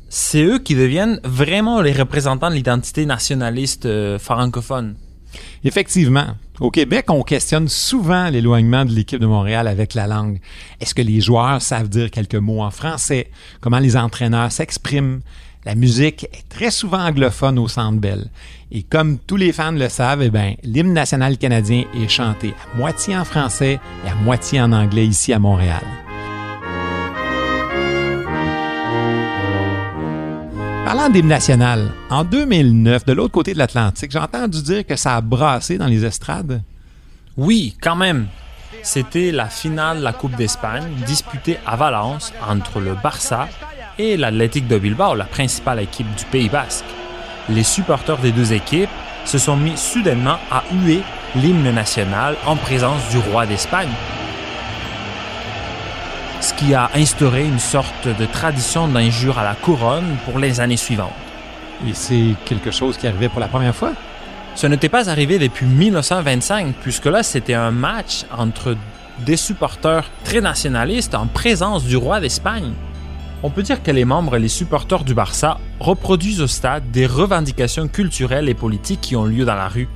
C'est 0.09 0.43
eux 0.43 0.59
qui 0.59 0.75
deviennent 0.75 1.21
vraiment 1.23 1.81
les 1.81 1.93
représentants 1.93 2.49
de 2.49 2.55
l'identité 2.55 3.05
nationaliste 3.05 3.85
euh, 3.85 4.19
francophone. 4.19 4.95
Effectivement. 5.63 6.35
Au 6.59 6.69
Québec, 6.69 7.05
on 7.09 7.23
questionne 7.23 7.67
souvent 7.67 8.29
l'éloignement 8.29 8.85
de 8.85 8.91
l'équipe 8.91 9.19
de 9.19 9.25
Montréal 9.25 9.67
avec 9.67 9.93
la 9.93 10.07
langue. 10.07 10.39
Est-ce 10.79 10.93
que 10.93 11.01
les 11.01 11.21
joueurs 11.21 11.61
savent 11.61 11.89
dire 11.89 12.11
quelques 12.11 12.35
mots 12.35 12.61
en 12.61 12.71
français? 12.71 13.31
Comment 13.61 13.79
les 13.79 13.97
entraîneurs 13.97 14.51
s'expriment? 14.51 15.21
La 15.65 15.75
musique 15.75 16.25
est 16.33 16.47
très 16.49 16.71
souvent 16.71 17.05
anglophone 17.05 17.59
au 17.59 17.67
Centre 17.67 17.99
Bell. 17.99 18.29
Et 18.71 18.83
comme 18.83 19.19
tous 19.19 19.37
les 19.37 19.53
fans 19.53 19.71
le 19.71 19.89
savent, 19.89 20.23
eh 20.23 20.29
bien, 20.29 20.55
l'hymne 20.63 20.93
national 20.93 21.37
canadien 21.37 21.83
est 21.95 22.07
chanté 22.07 22.53
à 22.73 22.77
moitié 22.77 23.15
en 23.15 23.25
français 23.25 23.79
et 24.05 24.09
à 24.09 24.15
moitié 24.15 24.59
en 24.61 24.71
anglais 24.71 25.05
ici 25.05 25.33
à 25.33 25.39
Montréal. 25.39 25.83
Parlant 30.93 31.07
d'hymne 31.07 31.29
national, 31.29 31.89
en 32.09 32.25
2009, 32.25 33.05
de 33.05 33.13
l'autre 33.13 33.31
côté 33.31 33.53
de 33.53 33.57
l'Atlantique, 33.57 34.11
j'ai 34.11 34.19
entendu 34.19 34.61
dire 34.61 34.85
que 34.85 34.97
ça 34.97 35.15
a 35.15 35.21
brassé 35.21 35.77
dans 35.77 35.87
les 35.87 36.03
estrades. 36.03 36.63
Oui, 37.37 37.77
quand 37.81 37.95
même. 37.95 38.27
C'était 38.83 39.31
la 39.31 39.45
finale 39.45 39.99
de 39.99 40.03
la 40.03 40.11
Coupe 40.11 40.35
d'Espagne 40.35 40.83
disputée 41.07 41.57
à 41.65 41.77
Valence 41.77 42.33
entre 42.45 42.81
le 42.81 42.93
Barça 43.01 43.47
et 43.97 44.17
l'Athletic 44.17 44.67
de 44.67 44.77
Bilbao, 44.77 45.15
la 45.15 45.23
principale 45.23 45.79
équipe 45.79 46.13
du 46.13 46.25
Pays 46.25 46.49
basque. 46.49 46.83
Les 47.47 47.63
supporters 47.63 48.17
des 48.17 48.33
deux 48.33 48.51
équipes 48.51 48.89
se 49.23 49.37
sont 49.37 49.55
mis 49.55 49.77
soudainement 49.77 50.39
à 50.51 50.65
huer 50.73 51.03
l'hymne 51.37 51.71
national 51.71 52.35
en 52.45 52.57
présence 52.57 53.07
du 53.11 53.17
roi 53.17 53.45
d'Espagne 53.45 53.87
qui 56.61 56.75
a 56.75 56.91
instauré 56.93 57.47
une 57.47 57.57
sorte 57.57 58.07
de 58.07 58.25
tradition 58.27 58.87
d'injure 58.87 59.39
à 59.39 59.43
la 59.43 59.55
couronne 59.55 60.17
pour 60.25 60.37
les 60.37 60.59
années 60.59 60.77
suivantes. 60.77 61.09
Et 61.87 61.93
c'est 61.95 62.35
quelque 62.45 62.69
chose 62.69 62.97
qui 62.97 63.07
arrivait 63.07 63.29
pour 63.29 63.39
la 63.39 63.47
première 63.47 63.73
fois? 63.73 63.93
Ce 64.53 64.67
n'était 64.67 64.89
pas 64.89 65.09
arrivé 65.09 65.39
depuis 65.39 65.65
1925, 65.65 66.75
puisque 66.83 67.07
là, 67.07 67.23
c'était 67.23 67.55
un 67.55 67.71
match 67.71 68.25
entre 68.37 68.77
des 69.25 69.37
supporters 69.37 70.05
très 70.23 70.39
nationalistes 70.39 71.15
en 71.15 71.25
présence 71.25 71.83
du 71.83 71.97
roi 71.97 72.19
d'Espagne. 72.19 72.73
On 73.41 73.49
peut 73.49 73.63
dire 73.63 73.81
que 73.81 73.89
les 73.89 74.05
membres 74.05 74.35
et 74.35 74.39
les 74.39 74.47
supporters 74.47 75.03
du 75.03 75.15
Barça 75.15 75.57
reproduisent 75.79 76.41
au 76.41 76.47
stade 76.47 76.91
des 76.91 77.07
revendications 77.07 77.87
culturelles 77.87 78.49
et 78.49 78.53
politiques 78.53 79.01
qui 79.01 79.15
ont 79.15 79.25
lieu 79.25 79.45
dans 79.45 79.55
la 79.55 79.67
rue. 79.67 79.89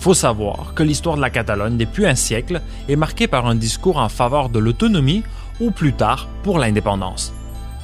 Faut 0.00 0.14
savoir 0.14 0.72
que 0.74 0.82
l'histoire 0.82 1.16
de 1.16 1.20
la 1.20 1.28
Catalogne 1.28 1.76
depuis 1.76 2.06
un 2.06 2.14
siècle 2.14 2.62
est 2.88 2.96
marquée 2.96 3.26
par 3.28 3.46
un 3.46 3.54
discours 3.54 3.98
en 3.98 4.08
faveur 4.08 4.48
de 4.48 4.58
l'autonomie 4.58 5.22
ou 5.60 5.70
plus 5.72 5.92
tard 5.92 6.26
pour 6.42 6.58
l'indépendance. 6.58 7.34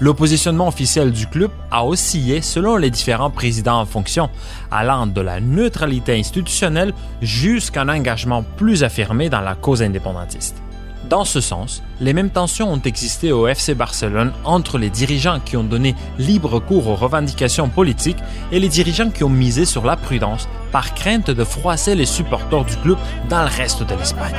Le 0.01 0.15
positionnement 0.15 0.67
officiel 0.67 1.13
du 1.13 1.27
club 1.27 1.51
a 1.71 1.85
oscillé 1.85 2.41
selon 2.41 2.79
les 2.79 2.89
différents 2.89 3.31
présidents 3.31 3.81
en 3.81 3.85
fonction, 3.85 4.31
allant 4.71 5.07
de 5.07 5.21
la 5.21 5.41
neutralité 5.41 6.19
institutionnelle 6.19 6.95
jusqu'à 7.21 7.83
un 7.83 7.91
engagement 7.91 8.43
plus 8.57 8.83
affirmé 8.83 9.29
dans 9.29 9.43
la 9.43 9.55
cause 9.55 9.83
indépendantiste. 9.83 10.63
Dans 11.09 11.25
ce 11.25 11.41
sens, 11.41 11.85
les 12.01 12.13
mêmes 12.13 12.31
tensions 12.31 12.73
ont 12.73 12.81
existé 12.81 13.31
au 13.31 13.47
FC 13.47 13.77
Barcelone 13.77 14.33
entre 14.43 14.77
les 14.77 14.91
dirigeants 14.91 15.39
qui 15.39 15.57
ont 15.57 15.63
donné 15.63 15.95
libre 16.19 16.59
cours 16.59 16.89
aux 16.89 16.97
revendications 16.97 17.69
politiques 17.69 18.19
et 18.51 18.59
les 18.59 18.69
dirigeants 18.69 19.11
qui 19.11 19.23
ont 19.23 19.29
misé 19.29 19.67
sur 19.67 19.85
la 19.85 19.97
prudence 19.97 20.49
par 20.73 20.95
crainte 20.95 21.31
de 21.31 21.45
froisser 21.45 21.95
les 21.95 22.07
supporters 22.07 22.65
du 22.65 22.77
club 22.79 22.99
dans 23.29 23.43
le 23.43 23.49
reste 23.49 23.85
de 23.85 23.95
l'Espagne. 23.95 24.35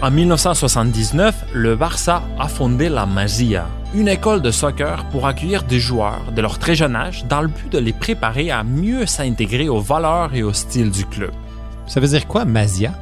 En 0.00 0.10
1979, 0.12 1.34
le 1.54 1.74
Barça 1.74 2.22
a 2.38 2.46
fondé 2.46 2.88
la 2.88 3.04
Masia, 3.04 3.66
une 3.94 4.06
école 4.06 4.42
de 4.42 4.52
soccer 4.52 5.04
pour 5.06 5.26
accueillir 5.26 5.64
des 5.64 5.80
joueurs 5.80 6.30
de 6.30 6.40
leur 6.40 6.60
très 6.60 6.76
jeune 6.76 6.94
âge 6.94 7.24
dans 7.28 7.42
le 7.42 7.48
but 7.48 7.72
de 7.72 7.78
les 7.78 7.92
préparer 7.92 8.52
à 8.52 8.62
mieux 8.62 9.06
s'intégrer 9.06 9.68
aux 9.68 9.80
valeurs 9.80 10.34
et 10.34 10.44
au 10.44 10.52
style 10.52 10.92
du 10.92 11.04
club. 11.04 11.32
Ça 11.88 11.98
veut 11.98 12.08
dire 12.08 12.28
quoi, 12.28 12.44
Masia? 12.44 12.92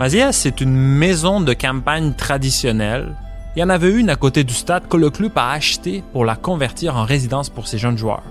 Mazia, 0.00 0.30
c'est 0.30 0.60
une 0.60 0.76
maison 0.76 1.40
de 1.40 1.52
campagne 1.52 2.12
traditionnelle. 2.12 3.16
Il 3.56 3.60
y 3.60 3.64
en 3.64 3.68
avait 3.68 3.90
une 3.90 4.10
à 4.10 4.14
côté 4.14 4.44
du 4.44 4.54
stade 4.54 4.86
que 4.88 4.96
le 4.96 5.10
club 5.10 5.32
a 5.34 5.50
acheté 5.50 6.04
pour 6.12 6.24
la 6.24 6.36
convertir 6.36 6.96
en 6.96 7.04
résidence 7.04 7.50
pour 7.50 7.66
ses 7.66 7.78
jeunes 7.78 7.98
joueurs. 7.98 8.22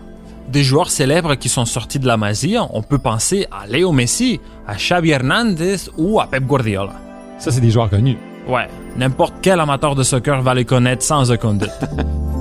Des 0.47 0.63
joueurs 0.63 0.89
célèbres 0.89 1.35
qui 1.35 1.49
sont 1.49 1.65
sortis 1.65 1.99
de 1.99 2.07
la 2.07 2.15
Mazia, 2.15 2.65
on 2.71 2.81
peut 2.81 2.99
penser 2.99 3.47
à 3.51 3.67
Léo 3.67 3.91
Messi, 3.91 4.39
à 4.65 4.75
Xavi 4.75 5.09
Hernandez 5.09 5.89
ou 5.97 6.21
à 6.21 6.27
Pep 6.27 6.45
Guardiola. 6.45 6.93
Ça, 7.37 7.51
c'est 7.51 7.59
des 7.59 7.71
joueurs 7.71 7.89
connus. 7.89 8.17
Ouais, 8.47 8.69
n'importe 8.95 9.33
quel 9.41 9.59
amateur 9.59 9.93
de 9.93 10.03
soccer 10.03 10.41
va 10.41 10.53
les 10.53 10.63
connaître 10.63 11.03
sans 11.03 11.29
aucun 11.33 11.53
doute. 11.53 11.69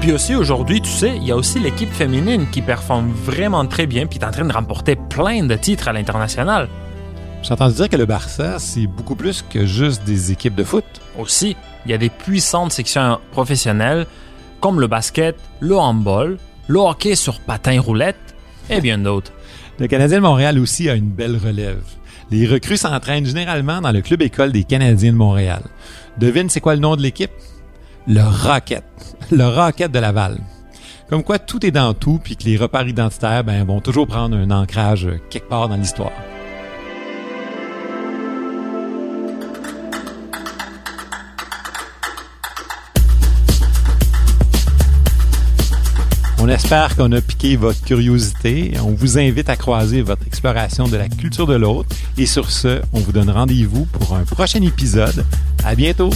Puis 0.00 0.12
aussi 0.12 0.34
aujourd'hui, 0.34 0.80
tu 0.80 0.88
sais, 0.88 1.14
il 1.14 1.24
y 1.24 1.30
a 1.30 1.36
aussi 1.36 1.60
l'équipe 1.60 1.92
féminine 1.92 2.46
qui 2.50 2.62
performe 2.62 3.10
vraiment 3.10 3.66
très 3.66 3.86
bien 3.86 4.06
puis 4.06 4.18
est 4.18 4.24
en 4.24 4.30
train 4.30 4.46
de 4.46 4.52
remporter 4.52 4.96
plein 4.96 5.44
de 5.44 5.54
titres 5.56 5.88
à 5.88 5.92
l'international. 5.92 6.68
J'ai 7.42 7.52
entendu 7.52 7.74
dire 7.74 7.88
que 7.90 7.96
le 7.96 8.06
Barça, 8.06 8.58
c'est 8.58 8.86
beaucoup 8.86 9.14
plus 9.14 9.42
que 9.42 9.66
juste 9.66 10.04
des 10.04 10.32
équipes 10.32 10.54
de 10.54 10.64
foot. 10.64 10.86
Aussi, 11.18 11.54
il 11.84 11.90
y 11.90 11.94
a 11.94 11.98
des 11.98 12.08
puissantes 12.08 12.72
sections 12.72 13.18
professionnelles 13.32 14.06
comme 14.60 14.80
le 14.80 14.86
basket, 14.86 15.36
le 15.60 15.76
handball, 15.76 16.38
le 16.66 16.78
hockey 16.78 17.14
sur 17.14 17.38
patin 17.38 17.78
roulette 17.78 18.16
et 18.70 18.80
bien 18.80 18.96
d'autres. 19.06 19.32
Le 19.78 19.86
Canadien 19.86 20.18
de 20.18 20.22
Montréal 20.22 20.58
aussi 20.58 20.88
a 20.88 20.94
une 20.94 21.10
belle 21.10 21.36
relève. 21.36 21.82
Les 22.30 22.46
recrues 22.46 22.78
s'entraînent 22.78 23.26
généralement 23.26 23.82
dans 23.82 23.92
le 23.92 24.00
club 24.00 24.22
école 24.22 24.50
des 24.50 24.64
Canadiens 24.64 25.12
de 25.12 25.18
Montréal. 25.18 25.62
Devine 26.16 26.48
c'est 26.48 26.60
quoi 26.60 26.74
le 26.74 26.80
nom 26.80 26.96
de 26.96 27.02
l'équipe? 27.02 27.32
Le 28.06 28.22
Rocket. 28.22 28.84
Le 29.30 29.46
Rocket 29.46 29.90
de 29.90 29.98
Laval. 29.98 30.38
Comme 31.08 31.22
quoi 31.22 31.38
tout 31.38 31.64
est 31.66 31.70
dans 31.70 31.92
tout, 31.94 32.20
puis 32.22 32.36
que 32.36 32.44
les 32.44 32.56
repères 32.56 32.86
identitaires 32.86 33.44
ben, 33.44 33.64
vont 33.64 33.80
toujours 33.80 34.06
prendre 34.06 34.36
un 34.36 34.50
ancrage 34.50 35.08
quelque 35.28 35.48
part 35.48 35.68
dans 35.68 35.76
l'histoire. 35.76 36.12
On 46.42 46.48
espère 46.48 46.96
qu'on 46.96 47.12
a 47.12 47.20
piqué 47.20 47.56
votre 47.56 47.82
curiosité. 47.84 48.72
On 48.82 48.92
vous 48.92 49.18
invite 49.18 49.50
à 49.50 49.56
croiser 49.56 50.00
votre 50.00 50.26
exploration 50.26 50.88
de 50.88 50.96
la 50.96 51.08
culture 51.08 51.46
de 51.46 51.54
l'autre. 51.54 51.90
Et 52.16 52.24
sur 52.24 52.50
ce, 52.50 52.80
on 52.94 53.00
vous 53.00 53.12
donne 53.12 53.28
rendez-vous 53.28 53.84
pour 53.84 54.14
un 54.14 54.24
prochain 54.24 54.62
épisode. 54.62 55.26
À 55.64 55.74
bientôt. 55.74 56.10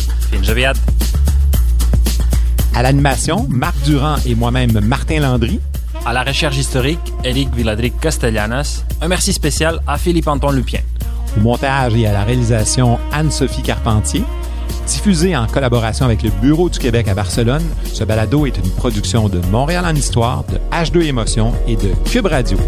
À 2.77 2.83
l'animation, 2.83 3.47
Marc 3.49 3.81
Durand 3.85 4.17
et 4.27 4.35
moi-même 4.35 4.81
Martin 4.81 5.21
Landry. 5.21 5.61
À 6.05 6.13
la 6.13 6.25
recherche 6.25 6.57
historique, 6.57 6.99
Eric 7.23 7.55
Villadric 7.55 7.99
Castellanos. 8.01 8.85
Un 9.01 9.07
merci 9.07 9.33
spécial 9.33 9.79
à 9.87 9.97
Philippe 9.97 10.27
Anton 10.27 10.51
Lupien. 10.51 10.81
Au 11.37 11.41
montage 11.41 11.95
et 11.95 12.07
à 12.09 12.13
la 12.13 12.25
réalisation, 12.25 12.99
Anne-Sophie 13.13 13.63
Carpentier. 13.63 14.25
Diffusé 14.89 15.37
en 15.37 15.47
collaboration 15.47 16.05
avec 16.05 16.25
le 16.25 16.31
Bureau 16.43 16.69
du 16.69 16.81
Québec 16.81 17.07
à 17.07 17.15
Barcelone, 17.15 17.63
ce 17.85 18.03
balado 18.03 18.45
est 18.45 18.59
une 18.59 18.71
production 18.73 19.29
de 19.29 19.41
Montréal 19.53 19.85
en 19.87 19.95
Histoire, 19.95 20.45
de 20.45 20.59
H2 20.77 21.07
Émotion 21.07 21.53
et 21.69 21.77
de 21.77 21.93
Cube 22.05 22.27
Radio. 22.27 22.59